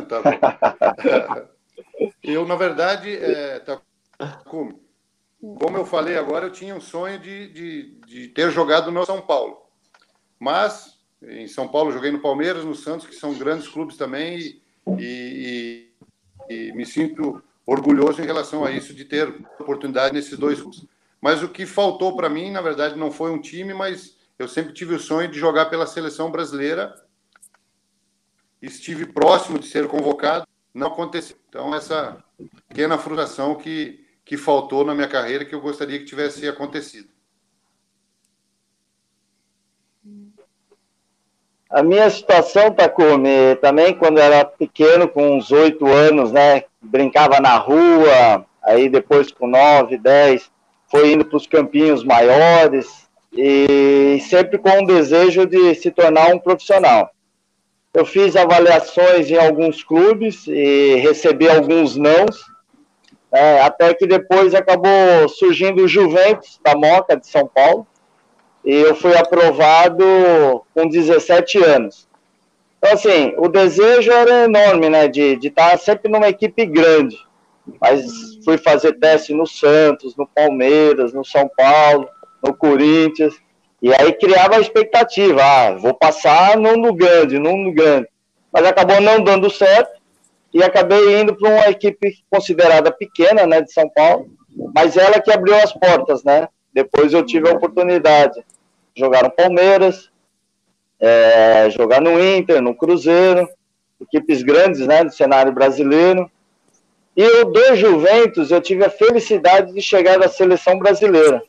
[0.09, 0.31] Tá bom.
[2.21, 3.81] Eu, na verdade, é, tá,
[4.45, 4.81] como,
[5.41, 9.21] como eu falei agora, eu tinha um sonho de, de, de ter jogado no São
[9.21, 9.63] Paulo.
[10.39, 14.61] Mas, em São Paulo, joguei no Palmeiras, no Santos, que são grandes clubes também,
[14.99, 15.91] e,
[16.49, 19.29] e, e me sinto orgulhoso em relação a isso, de ter
[19.61, 20.85] oportunidade nesses dois clubes.
[21.25, 24.75] Mas o que faltou para mim, na verdade, não foi um time, mas eu sempre
[24.75, 26.95] tive o sonho de jogar pela seleção brasileira
[28.61, 31.39] estive próximo de ser convocado, não aconteceu.
[31.49, 32.23] Então, essa
[32.69, 37.09] pequena frustração que, que faltou na minha carreira, que eu gostaria que tivesse acontecido.
[41.71, 46.65] A minha situação, Takumi, também quando era pequeno, com uns oito anos, né?
[46.83, 50.53] Brincava na rua, aí depois com nove, dez,
[50.95, 56.39] foi indo para os campinhos maiores e sempre com o desejo de se tornar um
[56.39, 57.11] profissional.
[57.93, 62.45] Eu fiz avaliações em alguns clubes e recebi alguns nãos,
[63.33, 67.85] é, até que depois acabou surgindo o Juventus, da Moca, de São Paulo,
[68.65, 70.05] e eu fui aprovado
[70.73, 72.09] com 17 anos.
[72.79, 77.17] Então, assim, o desejo era enorme, né, de, estar sempre numa equipe grande,
[77.81, 78.05] mas
[78.45, 82.09] fui fazer teste no Santos, no Palmeiras, no São Paulo,
[82.43, 83.35] no Corinthians,
[83.81, 88.09] e aí criava a expectativa, ah, vou passar num grande, num grande.
[88.53, 90.01] Mas acabou não dando certo
[90.53, 94.31] e acabei indo para uma equipe considerada pequena, né, de São Paulo,
[94.75, 96.49] mas ela que abriu as portas, né?
[96.73, 98.35] Depois eu tive a oportunidade
[98.95, 100.11] de jogar no Palmeiras,
[101.01, 103.49] é, jogar no Inter, no Cruzeiro,
[104.01, 106.31] equipes grandes, né, do cenário brasileiro.
[107.17, 111.43] E eu do Juventus eu tive a felicidade de chegar à seleção brasileira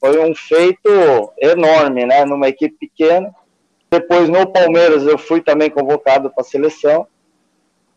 [0.00, 2.24] foi um feito enorme, né?
[2.24, 3.34] Numa equipe pequena.
[3.90, 7.06] Depois no Palmeiras eu fui também convocado para a seleção.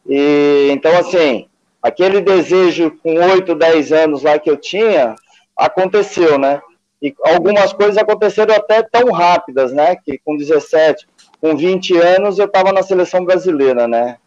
[0.08, 1.48] E então assim,
[1.82, 5.16] aquele desejo com 8, 10 anos lá que eu tinha,
[5.56, 6.62] aconteceu, né?
[7.02, 9.96] E algumas coisas aconteceram até tão rápidas, né?
[9.96, 11.08] Que com 17,
[11.40, 14.18] com 20 anos eu estava na seleção brasileira, né?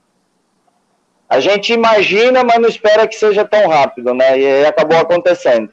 [1.33, 4.39] A gente imagina, mas não espera que seja tão rápido, né?
[4.39, 5.73] E aí acabou acontecendo.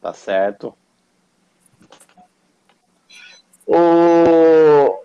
[0.00, 0.72] Tá certo.
[3.66, 5.02] O, o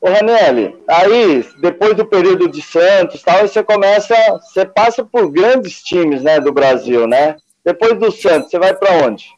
[0.00, 5.82] Ô, Ranelli, aí, depois do período de Santos tal, você começa, você passa por grandes
[5.82, 7.38] times, né, do Brasil, né?
[7.64, 9.36] Depois do Santos, você vai para onde?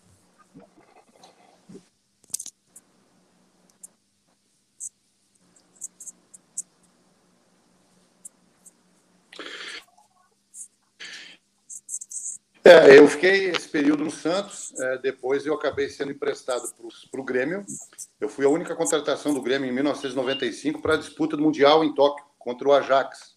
[12.63, 16.63] É, eu fiquei esse período no Santos, é, depois eu acabei sendo emprestado
[17.11, 17.65] para o Grêmio.
[18.21, 21.95] Eu fui a única contratação do Grêmio em 1995 para a disputa do Mundial em
[21.95, 23.35] Tóquio, contra o Ajax.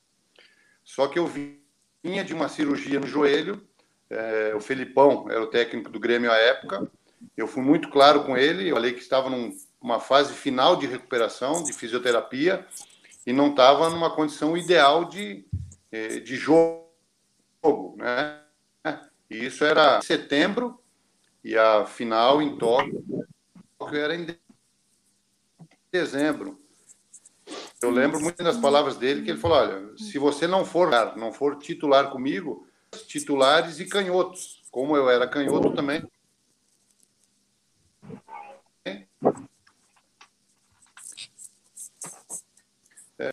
[0.83, 3.65] Só que eu vinha de uma cirurgia no joelho,
[4.09, 6.91] é, o Felipão era o técnico do Grêmio à época,
[7.37, 11.63] eu fui muito claro com ele, eu falei que estava numa fase final de recuperação,
[11.63, 12.67] de fisioterapia,
[13.25, 15.45] e não estava numa condição ideal de,
[15.89, 16.83] é, de jogo,
[17.95, 18.42] né?
[19.29, 20.79] E isso era em setembro
[21.43, 23.03] e a final em Tóquio
[23.91, 24.27] era em
[25.91, 26.59] dezembro.
[27.81, 31.33] Eu lembro muito das palavras dele que ele falou: olha, se você não for não
[31.33, 32.65] for titular comigo,
[33.07, 36.03] titulares e canhotos, como eu era canhoto também.
[43.19, 43.31] É.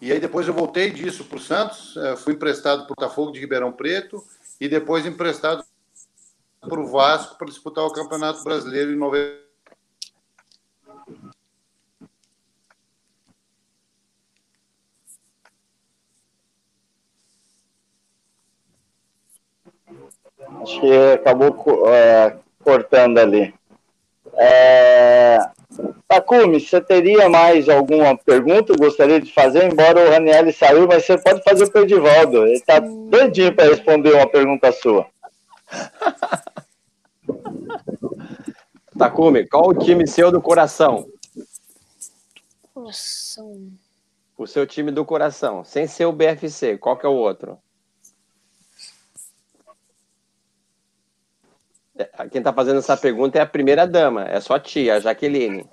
[0.00, 3.32] E aí depois eu voltei disso para o Santos, é, fui emprestado para o Botafogo
[3.32, 4.24] de Ribeirão Preto
[4.60, 5.64] e depois emprestado
[6.60, 9.48] para o Vasco para disputar o Campeonato Brasileiro em 90.
[20.62, 23.54] Acho que acabou é, cortando ali.
[24.34, 25.38] É...
[26.08, 28.74] Takumi, você teria mais alguma pergunta?
[28.74, 32.46] Gostaria de fazer, embora o Raniel saiu, mas você pode fazer para o Edivaldo.
[32.46, 35.06] Ele está doidinho para responder uma pergunta sua.
[38.98, 41.06] Takumi, qual o time seu do coração?
[42.74, 43.70] Coração.
[44.36, 47.58] O seu time do coração, sem ser o BFC, qual que é o outro?
[52.30, 55.66] Quem está fazendo essa pergunta é a primeira dama, é sua tia, a Jaqueline.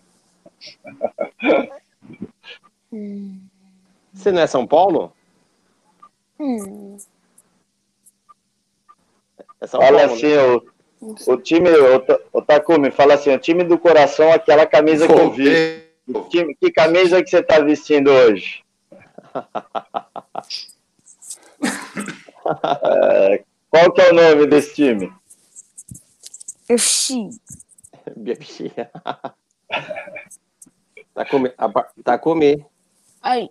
[4.14, 5.14] Você não é São Paulo?
[6.40, 6.98] Hum.
[9.62, 10.14] É São Fala Paulo.
[10.14, 10.66] assim, o,
[11.34, 12.04] o time, o,
[12.34, 15.84] o Takumi, fala assim, o time do coração, aquela camisa que eu vi.
[16.30, 18.64] Time- que camisa que você está vestindo hoje?
[22.48, 25.12] É, qual que é o nome desse time?
[26.68, 27.30] FC.
[28.16, 28.72] BFC.
[31.14, 32.66] Takumi, a, par- Takumi,
[33.22, 33.50] Aí.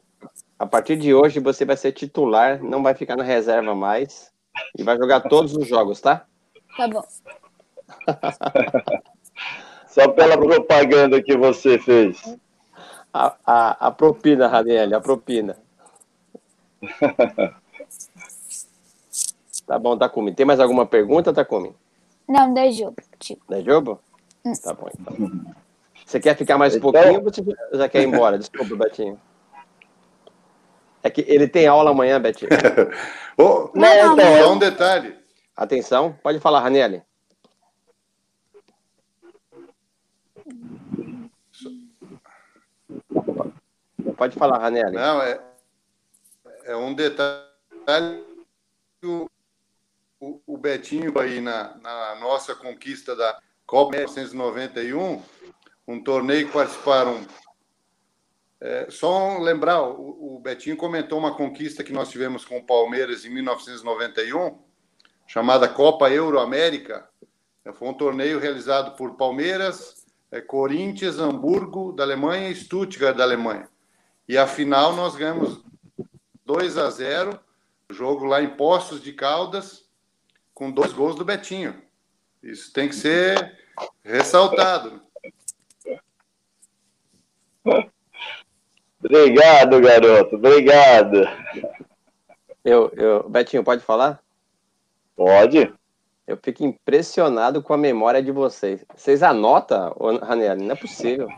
[0.59, 4.33] a partir de hoje você vai ser titular, não vai ficar na reserva mais
[4.79, 6.27] e vai jogar todos os jogos, tá?
[6.77, 7.03] Tá bom.
[9.89, 12.37] Só pela propaganda que você fez.
[13.13, 15.57] A, a, a propina, Raniel, a propina.
[19.67, 20.35] Tá bom, Takumi.
[20.35, 21.75] Tem mais alguma pergunta, Takumi?
[22.29, 22.97] Não, dá jogo.
[23.19, 24.01] Tipo, Da jogo?
[24.63, 25.55] Tá bom, então.
[26.05, 27.43] Você quer ficar mais um Então- pouquinho ou você
[27.79, 28.39] já quer ir embora?
[28.39, 29.21] Desculpa, Betinho.
[31.03, 32.51] É que ele tem aula amanhã, Betinho.
[33.39, 35.17] Ô, Não, não, só um detalhe.
[35.57, 37.03] Atenção, pode falar, Raniel.
[44.17, 44.93] Pode falar, Raniel.
[44.93, 45.41] Não, é,
[46.67, 47.45] é um detalhe.
[49.05, 49.29] O,
[50.47, 55.23] o, Betinho aí na, na nossa conquista da Copa 1991,
[55.87, 57.21] um torneio que participaram.
[58.61, 63.25] É, só lembrar, o, o Betinho comentou uma conquista que nós tivemos com o Palmeiras
[63.25, 64.59] em 1991,
[65.27, 67.09] chamada Copa Euro América.
[67.65, 73.25] É, Foi um torneio realizado por Palmeiras, é, Corinthians, Hamburgo da Alemanha e Stuttgart da
[73.25, 73.69] Alemanha.
[74.29, 75.63] E a final nós ganhamos
[76.45, 77.39] 2 a 0,
[77.91, 79.84] jogo lá em Poços de Caldas,
[80.55, 81.75] com dois gols do Betinho.
[82.43, 83.59] Isso tem que ser
[84.03, 85.03] ressaltado.
[89.03, 90.37] Obrigado, garoto.
[90.37, 91.25] Obrigado.
[92.65, 94.23] Eu, eu, Betinho, pode falar?
[95.17, 95.73] Pode?
[96.27, 98.85] Eu fico impressionado com a memória de vocês.
[98.95, 100.57] Vocês anotam, Raniel?
[100.57, 101.29] Não é possível.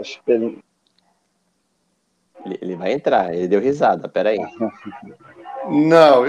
[0.00, 0.64] Acho que ele...
[2.44, 4.38] Ele, ele vai entrar, ele deu risada, peraí.
[5.68, 6.24] Não,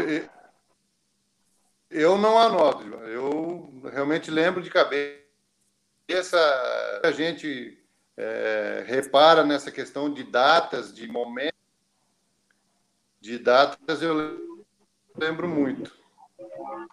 [1.89, 2.83] eu não anoto.
[3.05, 5.21] Eu realmente lembro de cabeça.
[7.03, 7.81] A gente
[8.17, 11.59] é, repara nessa questão de datas, de momentos.
[13.19, 14.65] De datas, eu
[15.17, 15.93] lembro muito.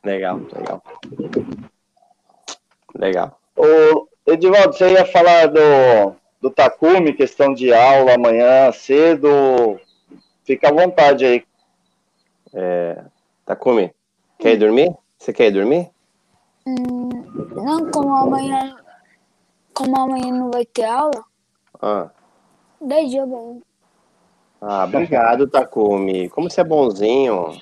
[0.04, 0.82] Legal, legal.
[2.94, 3.40] Legal.
[3.56, 9.78] Ô, Edivaldo, você ia falar do, do Takumi, questão de aula amanhã cedo.
[10.44, 11.44] Fica à vontade aí.
[12.54, 13.04] É,
[13.44, 13.92] Takumi,
[14.38, 14.94] quer ir dormir?
[15.18, 15.90] Você quer ir dormir?
[16.66, 17.08] Hum,
[17.56, 18.76] não, como amanhã.
[19.74, 21.24] Como amanhã não vai ter aula,
[21.80, 22.10] Ah,
[22.80, 23.62] 10 dias bem.
[24.60, 26.28] ah obrigado, Takumi.
[26.30, 27.60] Como você é bonzinho.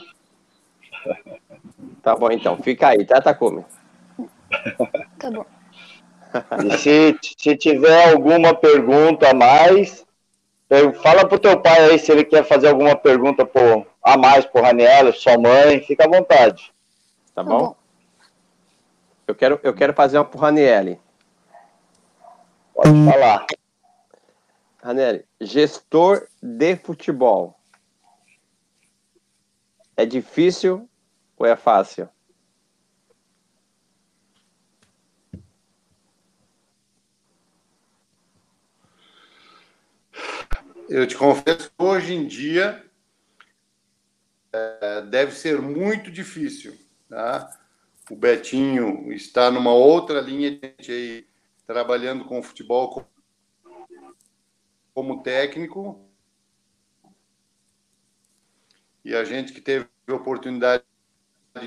[2.02, 2.56] Tá bom, então.
[2.62, 3.64] Fica aí, tá, Takumi?
[5.18, 5.44] Tá bom.
[6.64, 10.05] E se, se tiver alguma pergunta a mais,
[11.03, 14.62] fala pro teu pai aí se ele quer fazer alguma pergunta pro, a mais pro
[14.62, 16.72] Raniel, sua mãe, fica à vontade.
[17.34, 17.59] Tá Tá bom?
[17.59, 17.76] bom.
[19.26, 21.01] Eu quero, eu quero fazer uma pro Ranielli.
[22.74, 23.47] Pode falar.
[24.82, 27.55] Ranielli, gestor de futebol.
[29.97, 30.89] É difícil
[31.37, 32.09] ou é fácil?
[40.89, 42.84] Eu te confesso que hoje em dia
[44.53, 46.76] é, deve ser muito difícil.
[47.09, 47.49] Tá?
[48.11, 51.26] O Betinho está numa outra linha de gente aí,
[51.66, 53.07] trabalhando com futebol co-
[54.95, 56.09] como técnico.
[59.05, 60.84] E a gente que teve a oportunidade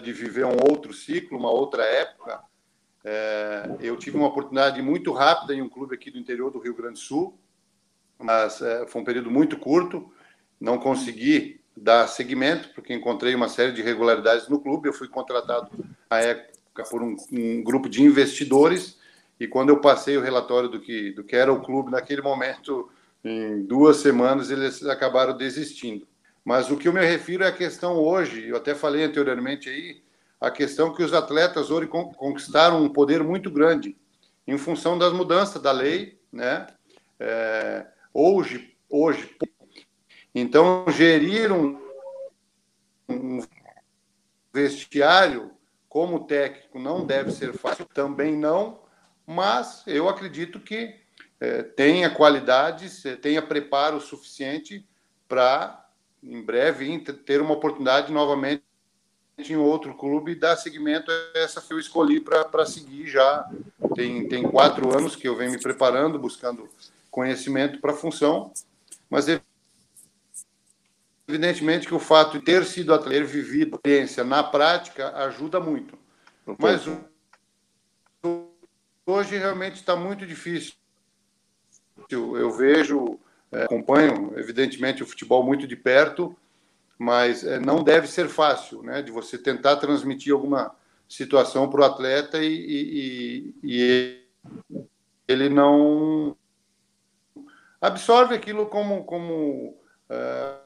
[0.04, 2.42] de viver um outro ciclo, uma outra época.
[3.04, 6.76] é, eu tive uma oportunidade muito rápida em um clube aqui do interior do Rio
[6.76, 7.40] Grande do Sul,
[8.20, 10.12] mas é, foi um período muito curto.
[10.60, 14.90] Não consegui dar seguimento, porque encontrei uma série de irregularidades no clube.
[14.90, 15.70] Eu fui contratado
[16.10, 19.00] à época por um, um grupo de investidores
[19.40, 22.92] e quando eu passei o relatório do que, do que era o clube naquele momento,
[23.24, 26.06] em duas semanas eles acabaram desistindo.
[26.44, 30.02] Mas o que eu me refiro é a questão hoje, eu até falei anteriormente aí,
[30.42, 33.96] a questão que os atletas hoje con- conquistaram um poder muito grande
[34.48, 36.68] em função das mudanças da lei, né?
[37.20, 39.36] É, hoje, hoje,
[40.34, 41.80] então gerir um,
[43.08, 43.40] um
[44.54, 45.52] vestiário
[45.88, 48.82] como técnico não deve ser fácil, também não,
[49.26, 50.96] mas eu acredito que
[51.40, 54.88] eh, tenha qualidades, tenha preparo suficiente
[55.28, 55.88] para,
[56.22, 58.64] em breve, ter uma oportunidade novamente
[59.38, 63.50] em outro clube e dar seguimento a essa que eu escolhi para seguir já.
[63.96, 66.68] Tem, tem quatro anos que eu venho me preparando, buscando
[67.10, 68.54] conhecimento para a função,
[69.10, 69.26] mas
[71.28, 75.98] evidentemente que o fato de ter sido atleta, ter vivido experiência na prática ajuda muito.
[76.58, 76.86] Mas
[79.06, 80.74] hoje realmente está muito difícil.
[82.10, 83.20] Eu, vejo,
[83.52, 86.36] eh, acompanho, evidentemente, o futebol muito de perto,
[86.98, 89.02] mas eh, não deve ser fácil, né?
[89.02, 90.76] De você tentar transmitir alguma
[91.08, 94.24] situação para o atleta e- e-
[94.74, 94.84] e
[95.28, 96.36] ele não
[97.82, 99.76] absorve aquilo como, como
[100.10, 100.60] eh,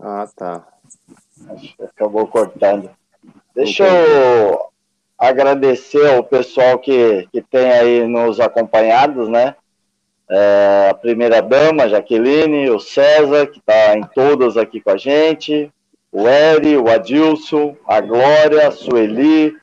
[0.00, 0.66] Ah, tá.
[1.80, 2.90] Acabou cortando.
[3.54, 4.70] Deixa eu
[5.18, 9.56] agradecer ao pessoal que, que tem aí nos acompanhados, né?
[10.30, 15.72] É, a primeira dama, Jaqueline, o César, que está em todas aqui com a gente,
[16.10, 19.56] o Eri, o Adilson, a Glória, a Sueli,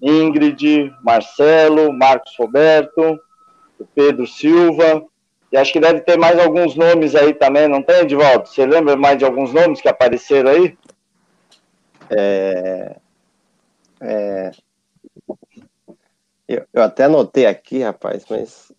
[0.00, 3.20] Ingrid, Marcelo, Marcos Roberto,
[3.78, 5.04] o Pedro Silva,
[5.52, 8.48] e acho que deve ter mais alguns nomes aí também, não tem, Edivaldo?
[8.48, 10.78] Você lembra mais de alguns nomes que apareceram aí?
[12.08, 12.96] É,
[14.00, 14.50] é,
[16.48, 18.72] eu, eu até anotei aqui, rapaz, mas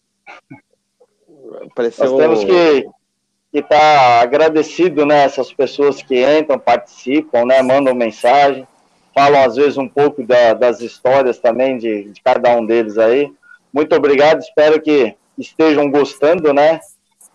[1.69, 2.85] apareceu Nós temos que
[3.59, 5.23] estar agradecido, né?
[5.23, 7.61] Essas pessoas que entram, participam, né?
[7.61, 8.67] Mandam mensagem,
[9.13, 13.31] falam às vezes um pouco da- das histórias também de, de cada um deles aí.
[13.73, 16.79] Muito obrigado, espero que estejam gostando, né?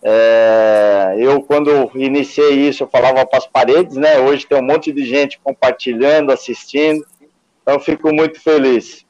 [0.02, 4.18] É, eu, quando iniciei isso, eu falava para as paredes, né?
[4.18, 7.04] Hoje tem um monte de gente compartilhando, assistindo,
[7.62, 9.04] então fico muito feliz.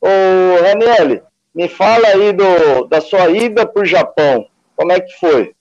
[0.00, 1.22] Ô, Raniele,
[1.54, 4.46] me fala aí do, da sua ida para o Japão.
[4.74, 5.54] Como é que foi?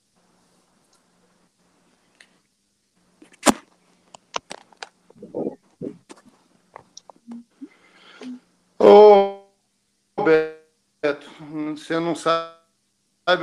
[8.88, 9.42] Ô,
[10.24, 11.28] Beto,
[11.74, 12.54] você não sabe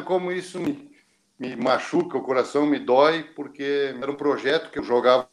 [0.05, 0.95] como isso me,
[1.37, 5.29] me machuca, o coração me dói, porque era um projeto que eu jogava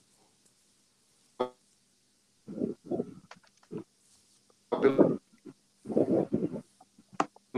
[4.82, 5.20] pelo,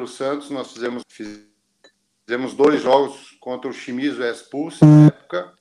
[0.06, 5.54] Santos, nós fizemos, fizemos dois jogos contra o Shimizu Expulse na época.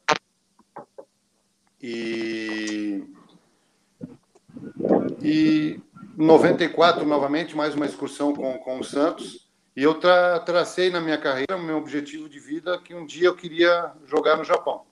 [1.81, 3.05] E
[5.23, 5.81] e
[6.21, 11.17] 94 novamente mais uma excursão com, com o Santos e eu tra tracei na minha
[11.17, 14.85] carreira o meu objetivo de vida que um dia eu queria jogar no Japão.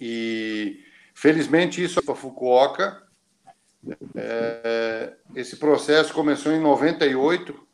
[0.00, 0.82] E
[1.14, 3.02] felizmente isso para Fukuoka.
[4.14, 7.66] É, esse processo começou em 98,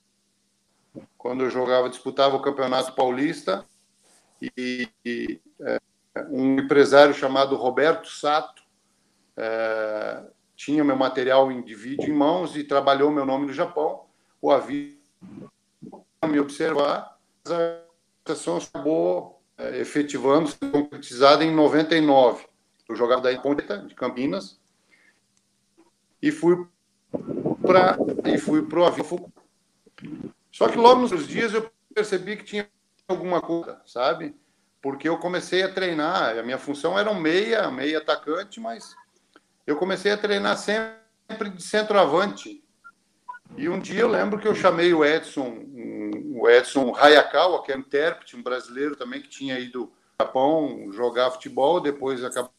[1.16, 3.64] quando eu jogava, disputava o Campeonato Paulista
[4.42, 5.80] e, e é,
[6.28, 8.64] um empresário chamado Roberto Sato
[9.36, 10.22] é,
[10.56, 14.06] tinha meu material em, de vídeo em mãos e trabalhou meu nome no Japão.
[14.40, 14.96] O aviso
[16.26, 22.46] me observar, a ação acabou é, efetivando, concretizada em 99.
[22.88, 24.58] Eu jogava daí Ponta de Campinas
[26.20, 26.66] e fui
[27.62, 29.32] para e fui pro avião.
[30.50, 32.68] Só que logo nos dias eu percebi que tinha
[33.06, 34.34] alguma coisa, sabe?
[34.82, 38.94] Porque eu comecei a treinar, a minha função era um meia, meia atacante, mas
[39.66, 42.62] eu comecei a treinar sempre de centroavante.
[43.56, 45.64] E um dia eu lembro que eu chamei o Edson,
[46.34, 51.30] o Edson Hayakawa, que é intérprete, um brasileiro também que tinha ido ao Japão jogar
[51.30, 52.52] futebol, depois acabou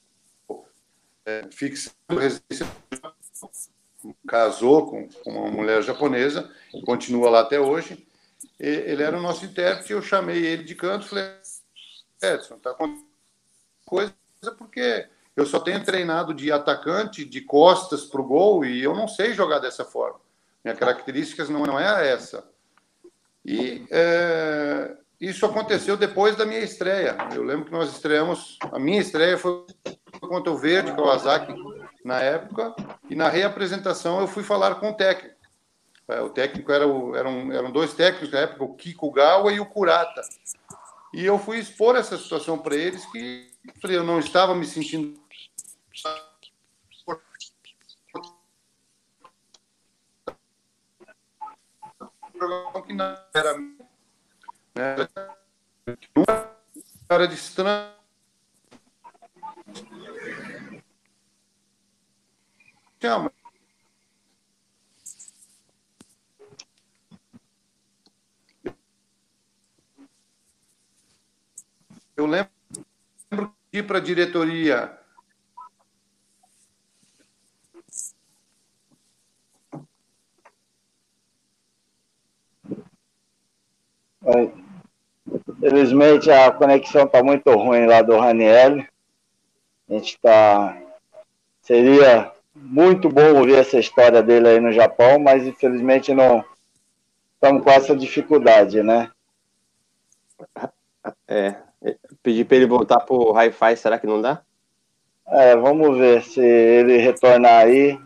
[1.26, 2.66] é, fixando residência,
[4.28, 6.49] casou com, com uma mulher japonesa,
[6.86, 8.08] continua lá até hoje.
[8.60, 11.26] E, ele era o nosso intérprete, eu chamei ele de canto, falei,
[12.22, 13.05] Edson, tá com
[13.86, 14.14] coisa
[14.58, 15.08] porque
[15.38, 19.36] eu só tenho treinado de atacante, de costas para o gol, e eu não sei
[19.36, 20.20] jogar dessa forma.
[20.66, 22.44] Minha característica não, não é essa.
[23.46, 27.16] E é, isso aconteceu depois da minha estreia.
[27.36, 29.64] Eu lembro que nós estreamos, a minha estreia foi
[30.20, 31.54] contra o Verde, Kawasaki,
[32.04, 32.76] na época,
[33.08, 35.38] e na reapresentação eu fui falar com o técnico.
[36.08, 39.60] É, o técnico era o, eram, eram dois técnicos na época, o Kiko Gawa e
[39.60, 40.22] o Kurata.
[41.14, 43.52] E eu fui expor essa situação para eles que
[43.84, 45.20] eu não estava me sentindo
[52.86, 53.56] que não era
[57.10, 57.98] era distante
[63.02, 63.32] chama
[72.16, 72.52] eu lembro
[73.72, 74.97] de ir para a diretoria
[85.28, 88.86] Infelizmente a conexão está muito ruim lá do Raniel.
[89.90, 90.78] A gente está.
[91.62, 96.44] Seria muito bom ouvir essa história dele aí no Japão, mas infelizmente não
[97.36, 99.10] estamos com essa dificuldade, né?
[101.28, 101.56] É.
[102.24, 104.42] Pedir para ele voltar para o Hi-Fi, será que não dá?
[105.28, 108.00] É, vamos ver se ele retornar aí.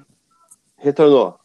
[0.78, 1.41] Retornou.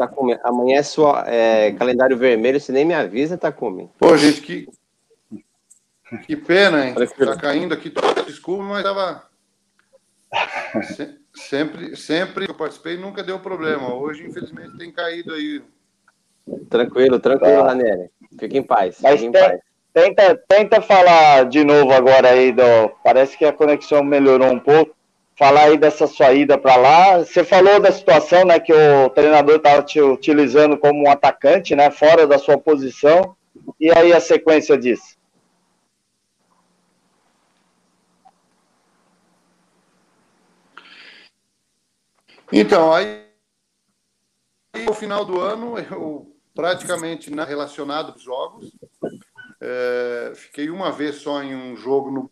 [0.00, 3.90] Takumi, amanhã é sua é, calendário vermelho, você nem me avisa, Takumi.
[3.98, 4.66] Pô, gente, que,
[6.26, 6.94] que pena, hein?
[6.94, 7.92] Tá caindo aqui,
[8.26, 9.28] desculpa, mas tava.
[11.34, 13.94] sempre, sempre que eu participei nunca deu problema.
[13.94, 15.62] Hoje, infelizmente, tem caído aí.
[16.70, 17.66] Tranquilo, tranquilo, tá.
[17.66, 18.10] Ranieri.
[18.38, 19.00] Fique em paz.
[19.02, 19.60] Mas em tem, paz.
[19.92, 24.94] Tenta, tenta falar de novo agora aí, do, parece que a conexão melhorou um pouco
[25.40, 27.18] falar aí dessa sua ida para lá.
[27.20, 31.90] Você falou da situação, né, que o treinador estava te utilizando como um atacante, né,
[31.90, 33.34] fora da sua posição.
[33.80, 35.18] E aí a sequência disso?
[42.52, 43.24] Então, aí
[44.84, 48.70] no final do ano, eu praticamente relacionado aos jogos,
[49.58, 52.30] é, fiquei uma vez só em um jogo no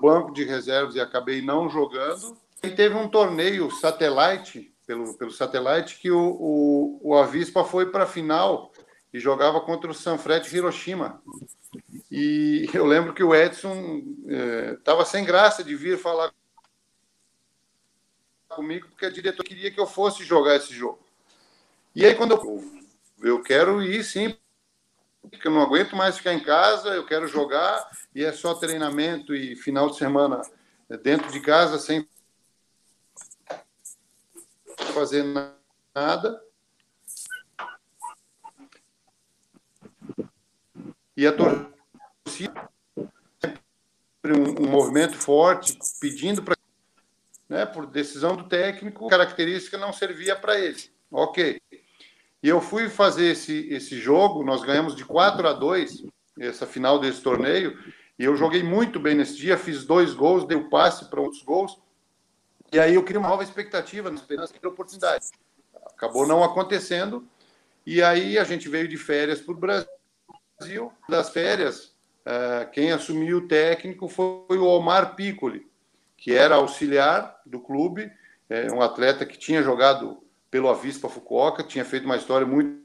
[0.00, 2.45] banco de reservas e acabei não jogando.
[2.62, 8.04] E teve um torneio satellite, pelo, pelo satellite, que o, o, o Avispa foi para
[8.04, 8.72] a final
[9.12, 11.22] e jogava contra o Sanfrecce Hiroshima.
[12.10, 14.02] E eu lembro que o Edson
[14.78, 16.32] estava é, sem graça de vir falar
[18.48, 21.04] comigo, porque a diretora queria que eu fosse jogar esse jogo.
[21.94, 22.82] E aí, quando eu,
[23.22, 24.36] eu quero ir, sim,
[25.22, 29.34] porque eu não aguento mais ficar em casa, eu quero jogar, e é só treinamento
[29.34, 30.40] e final de semana
[31.02, 32.08] dentro de casa, sem
[34.96, 35.22] fazer
[35.94, 36.42] nada.
[41.14, 42.70] E a torcida
[43.40, 46.56] sempre um, um movimento forte pedindo para
[47.48, 50.82] né, por decisão do técnico, característica não servia para ele.
[51.10, 51.60] Ok.
[52.42, 56.04] E eu fui fazer esse, esse jogo, nós ganhamos de 4 a 2,
[56.40, 57.78] essa final desse torneio,
[58.18, 61.42] e eu joguei muito bem nesse dia, fiz dois gols, dei o passe para outros
[61.42, 61.78] gols,
[62.72, 65.26] e aí eu queria uma nova expectativa, na esperança de ter oportunidade.
[65.86, 67.26] Acabou não acontecendo,
[67.84, 70.92] e aí a gente veio de férias para o Brasil.
[71.08, 71.94] Das férias,
[72.24, 75.66] eh, quem assumiu o técnico foi o Omar Piccoli,
[76.16, 78.10] que era auxiliar do clube,
[78.48, 82.80] é um atleta que tinha jogado pelo Avispa Fukuoka, tinha feito uma história muito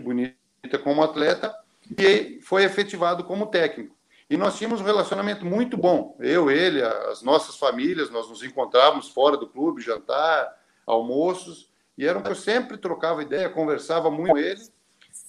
[0.00, 0.36] bonita
[0.82, 1.54] como atleta
[1.98, 3.94] e foi efetivado como técnico.
[4.32, 6.16] E nós tínhamos um relacionamento muito bom.
[6.18, 12.18] Eu, ele, as nossas famílias, nós nos encontrávamos fora do clube, jantar, almoços, e era
[12.18, 14.62] um que eu sempre trocava ideia, conversava muito com ele.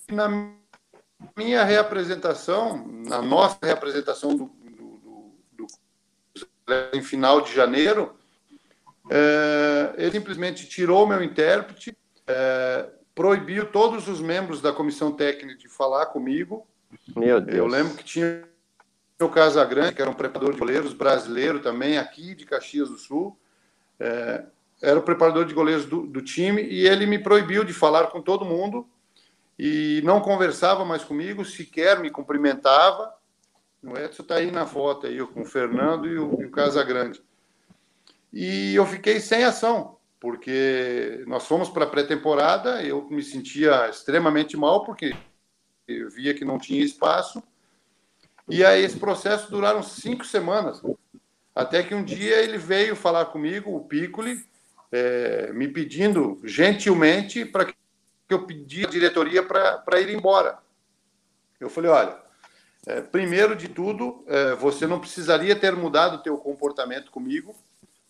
[0.07, 0.53] E na
[1.35, 5.67] minha reapresentação, na nossa reapresentação do, do, do, do
[6.93, 8.15] em final de janeiro,
[9.09, 11.93] é, ele simplesmente tirou meu intérprete,
[12.25, 16.65] é, proibiu todos os membros da comissão técnica de falar comigo.
[17.13, 17.57] Meu Deus.
[17.57, 18.52] Eu lembro que tinha
[19.21, 23.37] o Casagrande, que era um preparador de goleiros brasileiro também, aqui de Caxias do Sul.
[23.99, 24.45] É,
[24.81, 28.21] era o preparador de goleiros do, do, time e ele me proibiu de falar com
[28.21, 28.87] todo mundo
[29.57, 33.13] e não conversava mais comigo, sequer me cumprimentava.
[33.81, 37.23] O Edson está aí na foto aí, com o Fernando e o, e o Casagrande.
[38.31, 44.57] E eu fiquei sem ação, porque nós fomos para a pré-temporada, eu me sentia extremamente
[44.57, 45.15] mal, porque
[45.87, 47.43] eu via que não tinha espaço.
[48.49, 50.81] E aí esse processo duraram cinco semanas,
[51.55, 54.45] até que um dia ele veio falar comigo, o Piccoli,
[54.91, 57.75] é, me pedindo gentilmente para que
[58.29, 60.59] eu pedisse a diretoria para ir embora.
[61.59, 62.17] Eu falei, olha,
[62.85, 67.55] é, primeiro de tudo, é, você não precisaria ter mudado o teu comportamento comigo,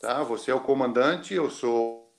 [0.03, 0.21] Tá?
[0.21, 2.13] Você é o comandante, eu sou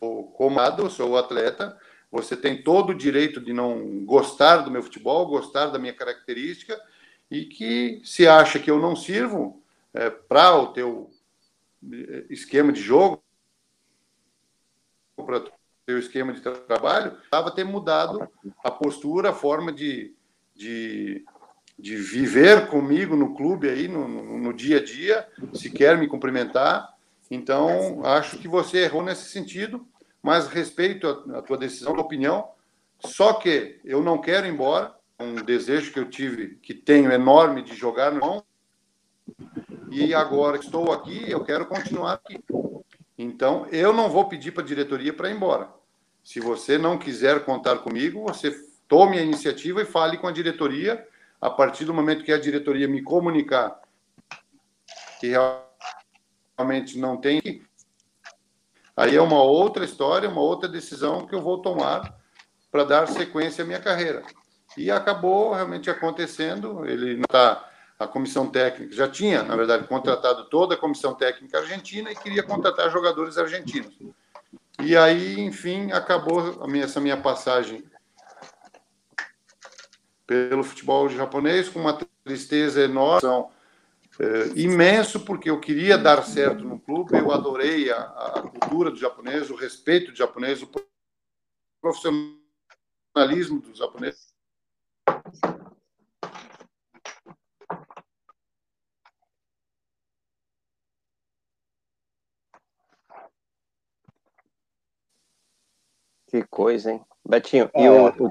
[0.00, 1.78] o comando, eu sou o atleta.
[2.10, 6.76] Você tem todo o direito de não gostar do meu futebol, gostar da minha característica
[7.30, 9.62] e que se acha que eu não sirvo
[9.94, 11.10] é, para o teu
[11.92, 13.22] é, esquema de jogo,
[15.16, 15.50] para o
[15.86, 18.28] teu esquema de trabalho, estava ter mudado
[18.64, 20.14] a postura, a forma de,
[20.54, 21.24] de,
[21.78, 26.08] de viver comigo no clube aí, no, no, no dia a dia, se quer me
[26.08, 26.94] cumprimentar,
[27.30, 29.86] então, acho que você errou nesse sentido,
[30.20, 32.50] mas respeito a, a tua decisão, a opinião.
[32.98, 37.62] Só que eu não quero ir embora, um desejo que eu tive, que tenho enorme
[37.62, 38.44] de jogar no mão.
[39.90, 42.42] E agora estou aqui, eu quero continuar aqui.
[43.18, 45.68] Então, eu não vou pedir para a diretoria para ir embora.
[46.24, 48.50] Se você não quiser contar comigo, você
[48.88, 51.06] tome a iniciativa e fale com a diretoria.
[51.40, 53.80] A partir do momento que a diretoria me comunicar
[55.18, 55.32] que
[56.56, 57.62] realmente não tem,
[58.96, 62.18] aí é uma outra história, uma outra decisão que eu vou tomar
[62.70, 64.22] para dar sequência à minha carreira.
[64.76, 67.66] E acabou realmente acontecendo, ele está
[67.98, 72.42] a comissão técnica já tinha, na verdade, contratado toda a comissão técnica argentina e queria
[72.42, 73.94] contratar jogadores argentinos.
[74.82, 77.84] E aí, enfim, acabou minha, essa minha passagem
[80.26, 83.28] pelo futebol japonês com uma tristeza enorme
[84.18, 88.96] é, imenso, porque eu queria dar certo no clube, eu adorei a, a cultura do
[88.96, 90.70] japonês, o respeito do japonês, o
[91.82, 94.30] profissionalismo do japonês.
[106.30, 107.02] Que coisa, hein?
[107.28, 108.30] Betinho, é, e o, o,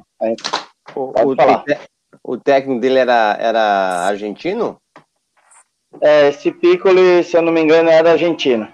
[0.95, 1.36] o, o,
[2.23, 4.82] o, técnico dele era, era argentino?
[6.01, 8.73] É, esse Piccoli, se eu não me engano, era argentino.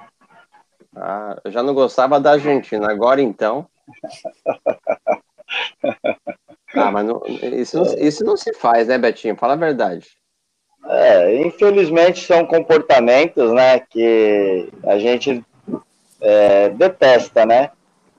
[0.95, 3.67] Ah, eu já não gostava da Argentina, agora então.
[6.75, 9.35] ah, mas não, isso, não, isso não se faz, né, Betinho?
[9.35, 10.07] Fala a verdade.
[10.87, 15.43] É, infelizmente são comportamentos, né, que a gente
[16.21, 17.71] é, detesta, né?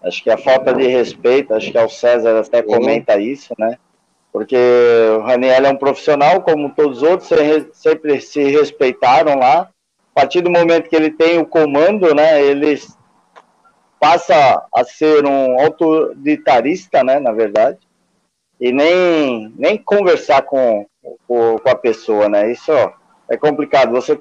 [0.02, 3.76] Acho que a falta de respeito, acho que o César até comenta isso, né?
[4.36, 4.54] porque
[5.16, 7.30] o Raniel é um profissional, como todos os outros,
[7.72, 9.61] sempre se respeitaram lá.
[9.61, 12.78] A partir do momento que ele tem o comando, né, ele
[13.98, 17.78] passa a ser um autoritarista, né, na verdade,
[18.61, 20.86] e nem, nem conversar com,
[21.26, 22.92] com, com a pessoa, né, isso ó,
[23.28, 23.92] é complicado.
[23.92, 24.18] Você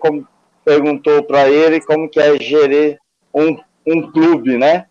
[0.63, 2.97] perguntou para ele como que é gerir
[3.33, 3.57] um,
[3.87, 4.85] um clube, né,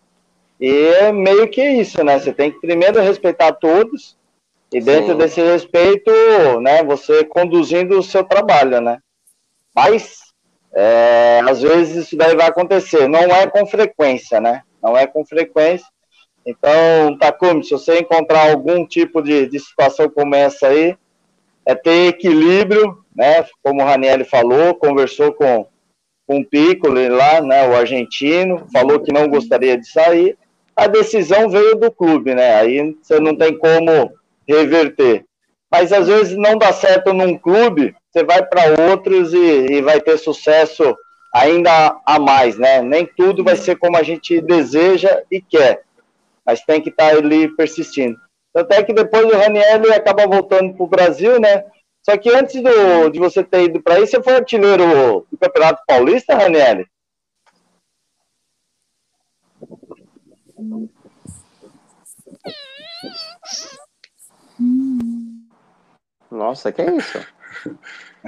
[0.59, 4.17] e é meio que isso, né, você tem que primeiro respeitar todos,
[4.73, 5.17] e dentro Sim.
[5.17, 6.11] desse respeito,
[6.59, 8.99] né, você conduzindo o seu trabalho, né?
[9.75, 10.19] Mas,
[10.73, 13.07] é, às vezes isso daí vai acontecer.
[13.07, 14.63] Não é com frequência, né?
[14.81, 15.85] Não é com frequência.
[16.45, 20.95] Então, Takumi, se você encontrar algum tipo de, de situação como essa aí,
[21.65, 23.43] é ter equilíbrio, né?
[23.63, 25.65] Como o Raniel falou, conversou com,
[26.27, 27.67] com o Piccoli lá, né?
[27.67, 30.37] O argentino, falou que não gostaria de sair.
[30.75, 32.55] A decisão veio do clube, né?
[32.55, 34.11] Aí você não tem como
[34.47, 35.25] reverter.
[35.71, 39.99] Mas às vezes não dá certo num clube, você vai para outros e, e vai
[39.99, 40.95] ter sucesso
[41.33, 42.81] ainda a mais, né?
[42.81, 45.81] Nem tudo vai ser como a gente deseja e quer,
[46.45, 48.17] mas tem que estar ali persistindo.
[48.55, 51.65] Até que depois o Raniel acaba voltando para o Brasil, né?
[52.03, 55.81] Só que antes do, de você ter ido para aí, você foi artilheiro do Campeonato
[55.87, 56.85] Paulista, Raniel?
[66.29, 67.25] Nossa, que é isso?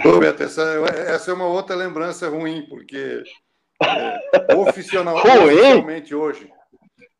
[0.05, 0.61] Ô, Beto, essa,
[1.07, 3.23] essa é uma outra lembrança ruim, porque
[3.83, 6.51] é, oficial, oficialmente hoje,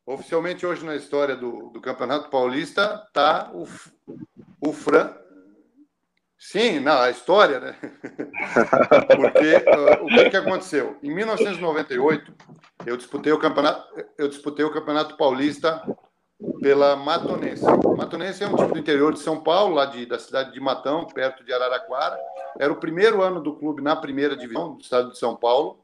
[0.08, 3.68] oficialmente hoje na história do, do Campeonato Paulista, tá o,
[4.62, 5.14] o Fran.
[6.40, 7.76] Sim, não, a história, né?
[9.16, 10.98] Porque uh, o que, que aconteceu?
[11.04, 12.34] Em 1998,
[12.86, 13.86] eu disputei o campeonato,
[14.18, 15.84] eu disputei o Campeonato Paulista
[16.62, 17.66] pela Matonense.
[17.98, 21.06] Matonense é um time do interior de São Paulo, lá de, da cidade de Matão,
[21.08, 22.18] perto de Araraquara.
[22.60, 25.80] Era o primeiro ano do clube na primeira divisão do estado de São Paulo.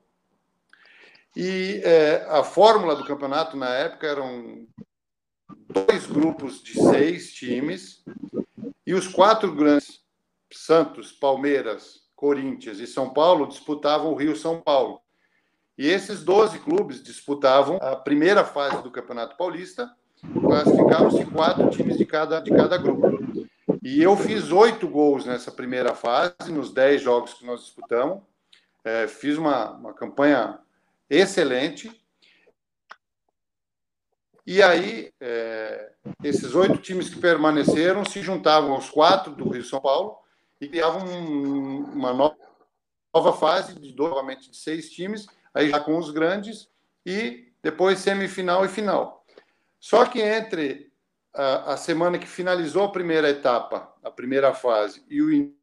[1.36, 4.68] E é, a fórmula do campeonato na época eram
[5.68, 8.04] dois grupos de seis times
[8.86, 10.02] e os quatro grandes,
[10.52, 15.02] Santos, Palmeiras, Corinthians e São Paulo, disputavam o Rio São Paulo.
[15.78, 19.92] E esses 12 clubes disputavam a primeira fase do Campeonato Paulista
[20.42, 23.48] classificaram-se quatro times de cada, de cada grupo.
[23.82, 28.22] E eu fiz oito gols nessa primeira fase, nos dez jogos que nós disputamos.
[28.86, 30.60] É, fiz uma, uma campanha
[31.10, 31.92] excelente.
[34.46, 35.92] E aí, é,
[36.22, 40.18] esses oito times que permaneceram se juntavam aos quatro do Rio São Paulo
[40.60, 46.12] e criavam um, uma nova, fase, de, novamente de seis times, aí já com os
[46.12, 46.70] grandes,
[47.06, 49.26] e depois semifinal e final.
[49.80, 50.92] Só que entre
[51.34, 55.54] a, a semana que finalizou a primeira etapa, a primeira fase, e o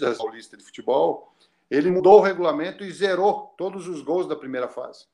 [0.00, 1.32] da Paulista de Futebol,
[1.70, 5.06] ele mudou o regulamento e zerou todos os gols da primeira fase.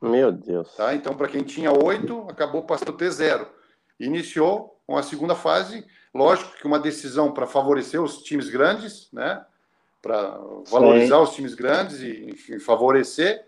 [0.00, 0.74] Meu Deus.
[0.76, 0.94] Tá?
[0.94, 3.48] Então, para quem tinha oito, acabou passando a ter zero.
[3.98, 9.44] Iniciou com a segunda fase, lógico que uma decisão para favorecer os times grandes, né?
[10.00, 10.38] para
[10.70, 11.22] valorizar Sim.
[11.22, 13.46] os times grandes e, enfim, favorecer.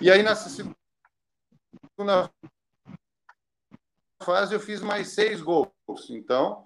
[0.00, 2.30] E aí, nessa segunda
[4.22, 5.68] fase, eu fiz mais seis gols.
[6.10, 6.62] Então,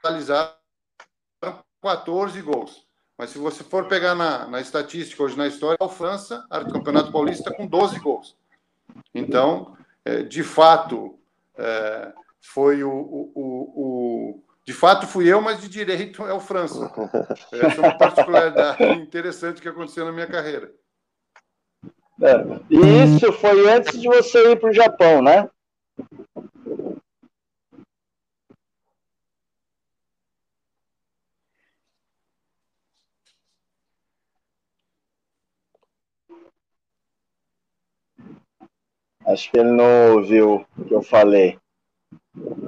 [0.00, 0.52] totalizaram
[1.82, 2.86] 14 gols.
[3.16, 7.12] Mas se você for pegar na, na estatística hoje na história, a França, o Campeonato
[7.12, 8.36] Paulista, com 12 gols.
[9.14, 11.18] Então, é, de fato,
[11.56, 16.90] é, foi o, o, o, de fato, fui eu, mas de direito é o França.
[17.52, 20.72] Essa é uma particularidade interessante que aconteceu na minha carreira.
[22.22, 22.34] É.
[22.70, 25.48] E isso foi antes de você ir para o Japão, né?
[39.30, 41.56] Acho que ele não ouviu o que eu falei.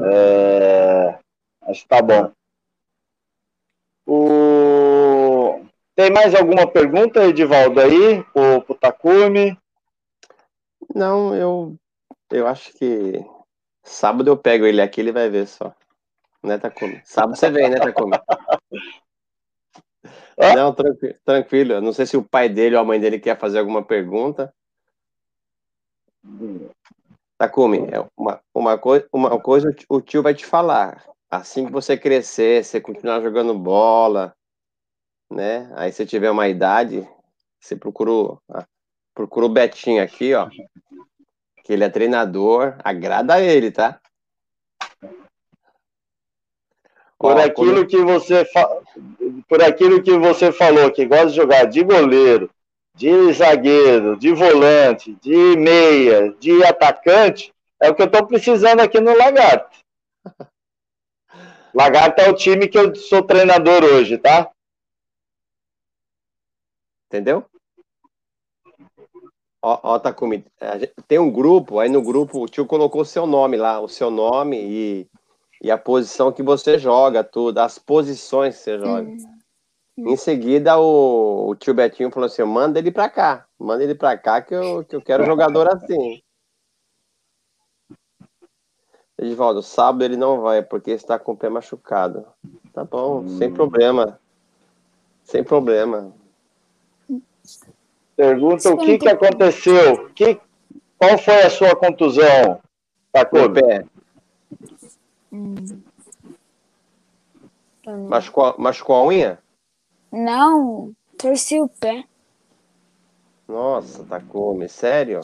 [0.01, 1.19] É...
[1.63, 2.33] Acho que tá bom.
[4.07, 5.65] O...
[5.97, 9.59] Tem mais alguma pergunta, Edivaldo, aí, pro, pro Takumi?
[10.95, 11.77] Não, eu,
[12.31, 13.25] eu acho que
[13.83, 15.75] sábado eu pego ele aqui, ele vai ver só.
[16.43, 17.01] Né, Takumi?
[17.05, 18.13] Sábado você vem, né, Takumi?
[20.57, 21.81] Não, tranquilo, tranquilo.
[21.81, 24.53] Não sei se o pai dele ou a mãe dele quer fazer alguma pergunta.
[27.39, 31.97] Takumi, é uma, uma, coi uma coisa o tio vai te falar assim que você
[31.97, 34.35] crescer, você continuar jogando bola,
[35.31, 35.73] né?
[35.75, 37.09] Aí você tiver uma idade,
[37.59, 38.37] você procura,
[39.15, 40.51] procura o Betinho aqui, ó.
[41.65, 43.99] Que ele é treinador, agrada a ele, tá?
[47.19, 47.87] Por ó, aquilo quando...
[47.87, 48.83] que você fa...
[49.49, 52.51] por aquilo que você falou, que gosta de jogar de goleiro,
[52.95, 59.01] de zagueiro, de volante, de meia, de atacante, é o que eu estou precisando aqui
[59.01, 59.79] no Lagarto.
[61.75, 64.51] Lagarto é o time que eu sou treinador hoje, tá?
[67.09, 67.45] Entendeu?
[69.61, 70.45] Ó, ó Takumi,
[71.07, 74.11] tem um grupo, aí no grupo o tio colocou o seu nome lá, o seu
[74.11, 75.09] nome e,
[75.63, 79.09] e a posição que você joga, tudo, as posições que você joga.
[79.09, 79.32] Hum.
[79.97, 84.17] Em seguida, o, o tio Betinho falou assim: manda ele pra cá, manda ele pra
[84.17, 86.23] cá que eu, que eu quero jogador assim.
[89.19, 92.27] Edivaldo, sábado ele não vai porque está com o pé machucado.
[92.73, 93.39] Tá bom, hum.
[93.39, 94.19] sem problema.
[95.25, 96.13] Sem problema.
[98.17, 100.09] Pergunta o que, que aconteceu.
[100.15, 100.41] Que,
[100.99, 102.61] qual foi a sua contusão,
[103.13, 103.61] Tacuba?
[103.61, 103.85] pé.
[105.31, 105.55] Hum.
[108.09, 109.42] Machucou, machucou a unha?
[110.13, 112.05] Não, torci o pé.
[113.49, 115.21] Nossa, Takumi, sério?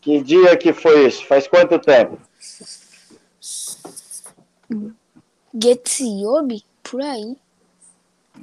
[0.00, 1.24] Que dia que foi isso?
[1.26, 2.18] Faz quanto tempo?
[5.54, 7.36] Getsuyobi, por aí.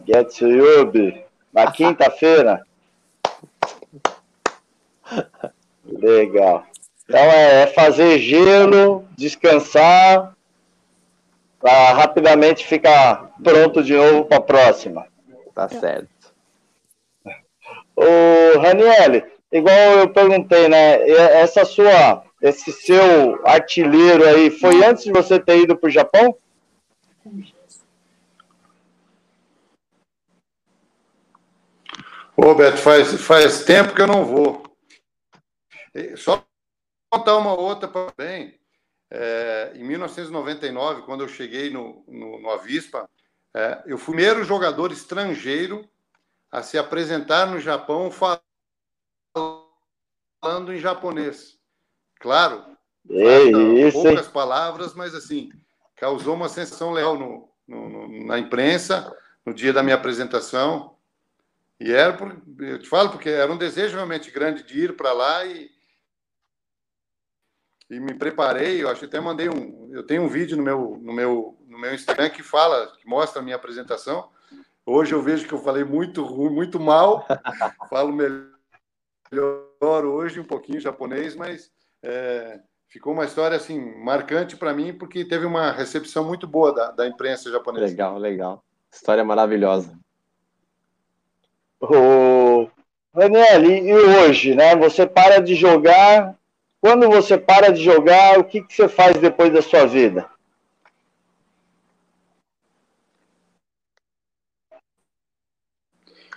[0.06, 2.66] Getsuyobi, na quinta-feira?
[5.86, 6.66] Legal.
[7.04, 10.35] Então é, é fazer gelo, descansar,
[11.66, 15.08] para rapidamente ficar pronto de novo para a próxima.
[15.52, 16.08] Tá certo.
[17.96, 21.10] O Raniel, igual eu perguntei, né?
[21.10, 26.38] Essa sua, esse seu artilheiro aí, foi antes de você ter ido para o Japão?
[32.38, 34.62] Ô, Beto, faz, faz tempo que eu não vou.
[36.16, 36.46] Só
[37.10, 38.54] contar uma outra também.
[39.18, 43.10] É, em 1999, quando eu cheguei no, no, no Avispa,
[43.54, 45.88] é, eu fui o primeiro jogador estrangeiro
[46.52, 48.44] a se apresentar no Japão falando
[50.74, 51.58] em japonês.
[52.20, 52.66] Claro,
[53.10, 55.50] Ei, poucas palavras, mas assim,
[55.96, 60.98] causou uma sensação legal no, no, na imprensa no dia da minha apresentação.
[61.80, 65.14] E era, por, eu te falo, porque era um desejo realmente grande de ir para
[65.14, 65.70] lá e,
[67.90, 68.82] e me preparei.
[68.82, 69.90] Eu acho que até mandei um.
[69.92, 73.42] Eu tenho um vídeo no meu, no meu, no meu Instagram que fala, que mostra
[73.42, 74.30] a minha apresentação.
[74.86, 77.26] Hoje eu vejo que eu falei muito ruim, muito mal.
[77.90, 81.72] Falo melhor hoje, um pouquinho japonês, mas
[82.04, 86.92] é, ficou uma história assim marcante para mim porque teve uma recepção muito boa da,
[86.92, 87.86] da imprensa japonesa.
[87.86, 88.64] Legal, legal.
[88.92, 89.98] História maravilhosa.
[91.82, 92.70] O
[93.14, 94.76] Daniel, e hoje, né?
[94.76, 96.38] Você para de jogar.
[96.86, 100.30] Quando você para de jogar, o que, que você faz depois da sua vida?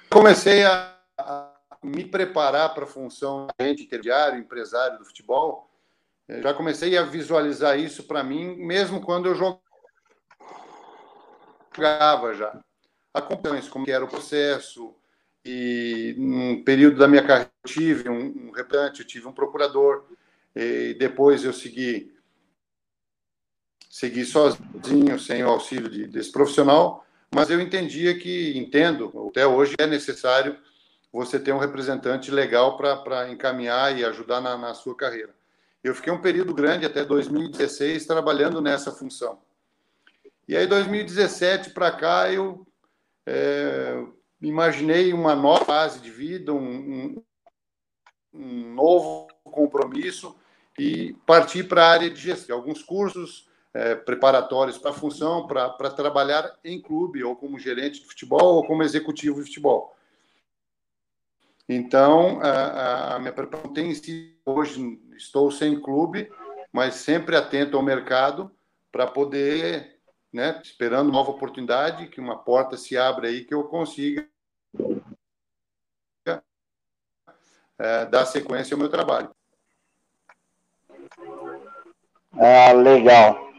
[0.09, 0.97] Comecei a,
[1.83, 5.69] me preparar para a função de intermediário, empresário do futebol.
[6.27, 9.35] Eu já comecei a visualizar isso para mim, mesmo quando eu
[11.77, 12.59] jogava já.
[13.13, 14.97] Acompanhei como era o processo,
[15.45, 20.07] e num período da minha carreira eu tive um, um representante, eu tive um procurador,
[20.61, 22.13] e depois eu segui
[23.89, 29.75] segui sozinho, sem o auxílio de, desse profissional, mas eu entendia que, entendo, até hoje
[29.79, 30.59] é necessário
[31.13, 35.35] você ter um representante legal para encaminhar e ajudar na, na sua carreira.
[35.83, 39.41] Eu fiquei um período grande, até 2016, trabalhando nessa função.
[40.47, 42.67] E aí, 2017 para cá, eu
[43.27, 44.05] é,
[44.41, 47.23] imaginei uma nova fase de vida, um, um,
[48.35, 50.38] um novo compromisso
[50.79, 52.57] e parti para a área de gestão.
[52.57, 58.07] Alguns cursos é, preparatórios para a função, para trabalhar em clube, ou como gerente de
[58.07, 59.95] futebol, ou como executivo de futebol.
[61.69, 66.31] Então, a, a minha preparação tem sido, hoje estou sem clube,
[66.73, 68.51] mas sempre atento ao mercado
[68.91, 69.99] para poder
[70.33, 74.29] né, esperando nova oportunidade, que uma porta se abra aí, que eu consiga
[77.79, 79.35] é, dar sequência ao meu trabalho.
[82.41, 83.51] Ah, legal.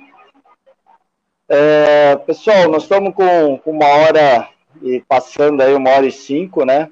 [1.49, 4.47] É, pessoal, nós estamos com, com, uma hora
[4.82, 6.89] e passando aí uma hora e cinco, né?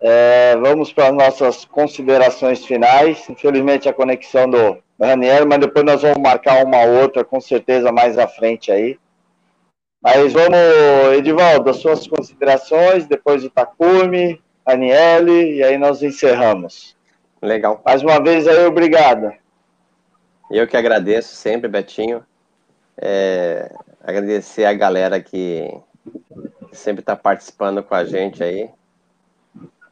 [0.00, 3.28] É, vamos para as nossas considerações finais.
[3.30, 8.18] Infelizmente a conexão do Ranieri, mas depois nós vamos marcar uma outra, com certeza, mais
[8.18, 8.98] à frente aí.
[10.02, 10.58] Mas vamos,
[11.16, 16.96] Edivaldo, as suas considerações, depois o Takumi, Aniele, e aí nós encerramos.
[17.40, 17.80] Legal.
[17.84, 19.32] Mais uma vez aí, obrigado.
[20.52, 22.22] Eu que agradeço sempre, Betinho.
[22.98, 25.66] É, agradecer a galera que
[26.72, 28.68] sempre está participando com a gente aí.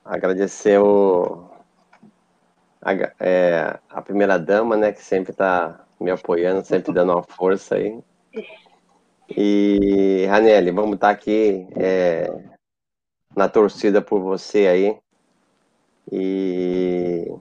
[0.04, 1.48] Agradecer o,
[2.82, 7.76] a, é, a primeira dama, né, que sempre está me apoiando, sempre dando uma força
[7.76, 7.98] aí.
[9.34, 12.30] E, Ranelli, vamos estar aqui é,
[13.34, 14.98] na torcida por você aí.
[16.12, 17.32] E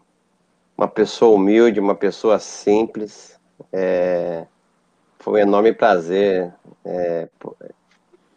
[0.80, 3.38] uma pessoa humilde, uma pessoa simples.
[3.74, 4.46] É,
[5.20, 6.54] foi um enorme prazer
[6.86, 7.28] é,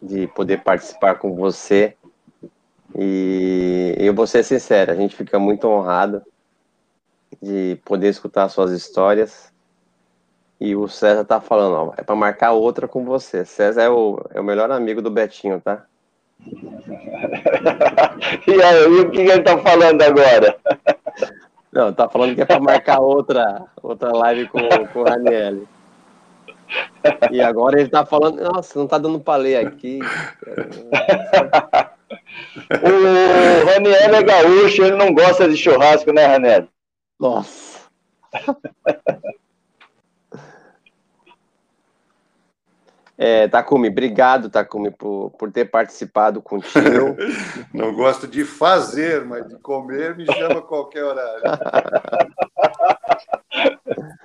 [0.01, 1.95] de poder participar com você.
[2.99, 6.21] E eu vou ser sincero, a gente fica muito honrado
[7.41, 9.53] de poder escutar suas histórias.
[10.59, 13.45] E o César tá falando, ó, é para marcar outra com você.
[13.45, 15.85] César é o, é o melhor amigo do Betinho, tá?
[18.45, 20.57] e aí, o que ele tá falando agora?
[21.73, 24.59] Não, tá falando que é para marcar outra, outra live com,
[24.93, 25.63] com o Raniel.
[27.31, 29.99] E agora ele tá falando, nossa, não tá dando pra ler aqui.
[32.79, 36.67] o Raniel é gaúcho, ele não gosta de churrasco, né, Raniel?
[37.19, 37.89] Nossa.
[43.17, 47.15] É, Takumi, obrigado, Takumi, por, por ter participado contigo.
[47.73, 51.43] Não gosto de fazer, mas de comer me chama a qualquer horário.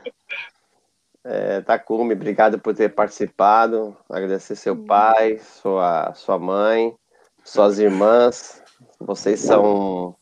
[1.31, 3.95] É, Takumi, obrigado por ter participado.
[4.09, 6.97] Agradecer seu pai, sua, sua mãe,
[7.45, 8.63] suas irmãs.
[8.99, 10.17] Vocês são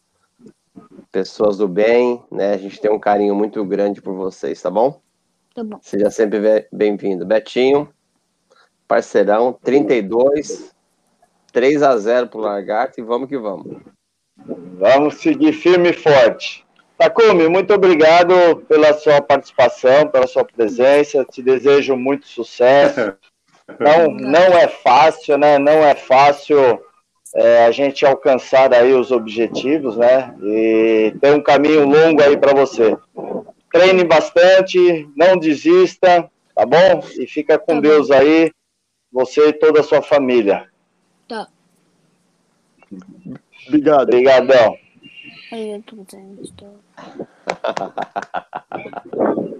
[1.12, 2.54] pessoas do bem, né?
[2.54, 5.00] A gente tem um carinho muito grande por vocês, tá bom?
[5.54, 5.78] Tá bom.
[5.80, 7.24] Seja sempre bem-vindo.
[7.24, 7.88] Betinho,
[8.86, 10.74] parceirão, 32,
[11.52, 13.76] 3 a 0 pro Lagarto e vamos que vamos.
[14.78, 16.66] Vamos seguir firme e forte.
[16.98, 21.24] Takumi, muito obrigado pela sua participação, pela sua presença.
[21.24, 23.14] Te desejo muito sucesso.
[23.80, 25.58] Não, não é fácil, né?
[25.58, 26.80] Não é fácil
[27.34, 30.32] é, a gente alcançar aí os objetivos, né?
[30.40, 32.96] E tem um caminho longo aí para você.
[33.72, 37.02] Treine bastante, não desista, tá bom?
[37.18, 38.52] E fica com tá Deus aí,
[39.16, 40.68] você e toda a sua família.
[41.26, 41.48] Tá.
[43.66, 44.02] Obrigado.
[44.02, 44.76] Obrigadão.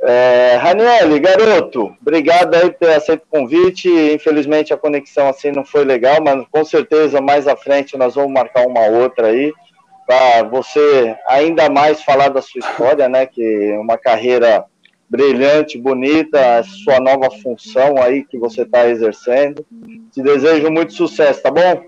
[0.00, 3.88] É, Raniel, garoto, obrigado aí por ter aceito o convite.
[3.88, 8.32] Infelizmente a conexão assim não foi legal, mas com certeza mais à frente nós vamos
[8.32, 9.52] marcar uma outra aí
[10.06, 13.26] para você ainda mais falar da sua história, né?
[13.26, 14.64] Que é uma carreira
[15.08, 19.64] brilhante, bonita, sua nova função aí que você está exercendo.
[20.12, 21.86] Te desejo muito sucesso, tá bom?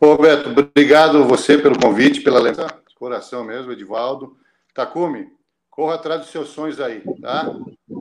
[0.00, 4.36] Roberto, obrigado você pelo convite, pela lembrança, de coração mesmo, Edivaldo.
[4.74, 5.28] Takumi,
[5.70, 7.50] corra atrás dos seus sonhos aí, tá?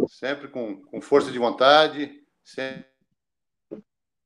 [0.10, 2.12] Sempre com, com força de vontade,
[2.44, 2.86] sempre,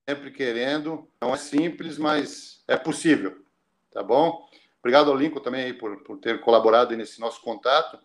[0.07, 1.07] sempre querendo.
[1.21, 3.43] Não é simples, mas é possível,
[3.91, 4.47] tá bom?
[4.79, 7.99] Obrigado ao Lincoln também por, por ter colaborado nesse nosso contato.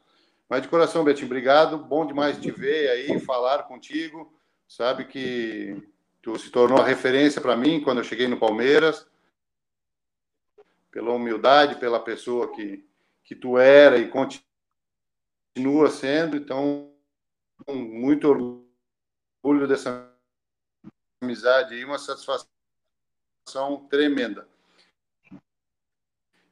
[0.48, 1.78] Mas de coração, Betinho, obrigado.
[1.78, 4.32] Bom demais te ver aí, falar contigo.
[4.66, 5.80] Sabe que
[6.20, 9.06] tu se tornou a referência para mim quando eu cheguei no Palmeiras
[10.90, 12.84] pela humildade, pela pessoa que,
[13.24, 16.36] que tu era e continua sendo.
[16.36, 16.92] Então,
[17.68, 20.11] muito orgulho dessa
[21.22, 22.46] amizade e uma satisfação
[23.88, 24.46] tremenda.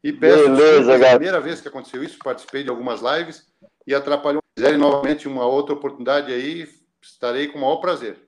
[0.02, 3.46] E peço Beleza, desculpas, a primeira vez que aconteceu isso, participei de algumas lives
[3.86, 4.40] e atrapalhou.
[4.40, 6.68] Se quiserem novamente uma outra oportunidade aí,
[7.02, 8.18] estarei com o maior prazer.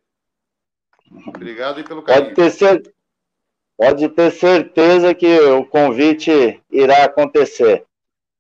[1.27, 2.35] Obrigado e pelo carinho.
[2.35, 2.93] Pode ter certeza
[3.77, 7.85] pode ter certeza que o convite irá acontecer.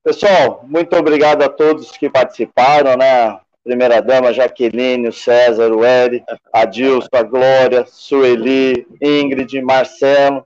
[0.04, 3.40] Pessoal, muito obrigado a todos que participaram, né?
[3.64, 10.44] Primeira dama, Jaqueline, o César, o Eri, a Dilson, a Glória, Sueli, Ingrid, Marcelo,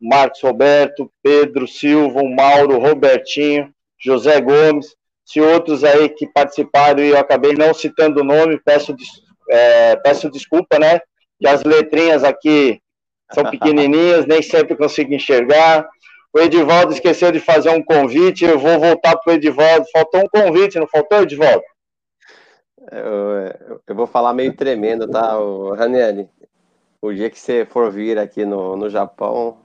[0.00, 4.94] Marcos Roberto, Pedro Silva, Mauro, Robertinho, José Gomes,
[5.24, 8.94] se outros aí que participaram e eu acabei não citando o nome, peço,
[9.50, 11.00] é, peço desculpa, né?
[11.40, 12.80] Que as letrinhas aqui
[13.32, 15.86] são pequenininhas, nem sempre consigo enxergar.
[16.32, 19.86] O Edivaldo esqueceu de fazer um convite, eu vou voltar para o Edivaldo.
[19.92, 21.62] Faltou um convite, não faltou, Edivaldo?
[22.90, 25.72] Eu, eu vou falar meio tremendo, tá, o?
[27.02, 29.58] O dia que você for vir aqui no, no Japão,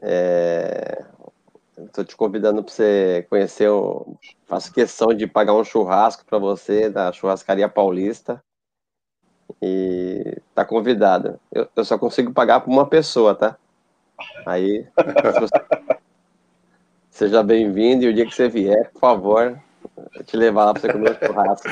[0.00, 1.04] é,
[1.86, 3.70] Estou te convidando para você conhecer.
[4.46, 8.42] Faço questão de pagar um churrasco para você da churrascaria paulista.
[9.62, 11.40] E tá convidado.
[11.50, 13.56] Eu, eu só consigo pagar por uma pessoa, tá?
[14.46, 15.98] Aí, você...
[17.10, 19.60] seja bem-vindo e o dia que você vier, por favor,
[20.24, 21.68] te levar lá para você comer churrasco.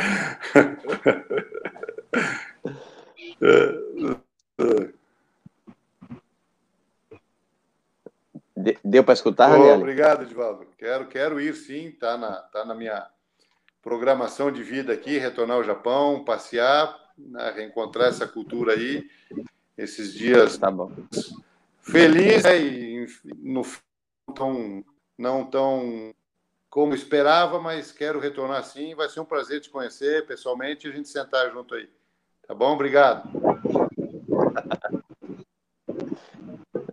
[8.84, 10.66] Deu para escutar, oh, Obrigado, Edvaldo.
[10.76, 13.06] Quero, quero ir sim, tá na, tá na minha
[13.80, 19.08] programação de vida aqui, retornar ao Japão, passear, né, reencontrar essa cultura aí,
[19.76, 20.90] esses dias tá bom.
[21.80, 23.06] feliz né, e
[23.38, 23.62] no
[24.34, 24.84] tão,
[25.16, 26.12] não tão
[26.78, 28.94] como esperava, mas quero retornar sim.
[28.94, 31.88] Vai ser um prazer te conhecer pessoalmente e a gente sentar junto aí.
[32.46, 32.72] Tá bom?
[32.72, 33.28] Obrigado.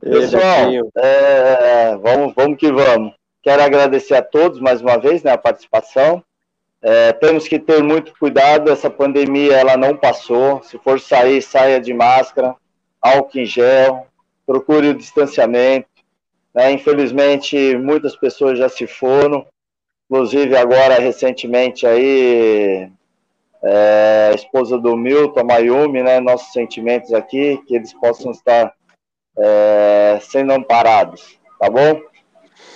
[0.02, 3.14] Pessoal, é, vamos, vamos que vamos.
[3.44, 6.24] Quero agradecer a todos mais uma vez né, a participação.
[6.82, 10.64] É, temos que ter muito cuidado, essa pandemia ela não passou.
[10.64, 12.56] Se for sair, saia de máscara,
[13.00, 14.08] álcool em gel,
[14.48, 15.88] procure o distanciamento.
[16.56, 16.72] Né?
[16.72, 19.46] Infelizmente, muitas pessoas já se foram,
[20.10, 22.90] inclusive agora recentemente aí
[23.64, 26.20] é, a esposa do Milton, Mayumi, né?
[26.20, 28.72] Nossos sentimentos aqui, que eles possam estar
[29.38, 32.00] é, sendo amparados, tá bom?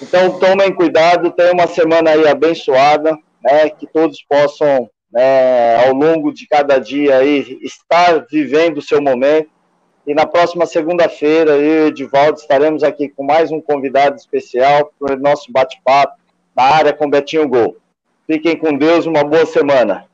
[0.01, 3.69] Então tomem cuidado, tenham uma semana aí abençoada, né?
[3.69, 9.49] Que todos possam, né, ao longo de cada dia aí, estar vivendo o seu momento.
[10.07, 15.15] E na próxima segunda-feira, eu e Edivaldo estaremos aqui com mais um convidado especial para
[15.15, 16.19] o nosso bate-papo
[16.63, 17.77] área com Betinho Gol.
[18.27, 20.05] Fiquem com Deus, uma boa semana.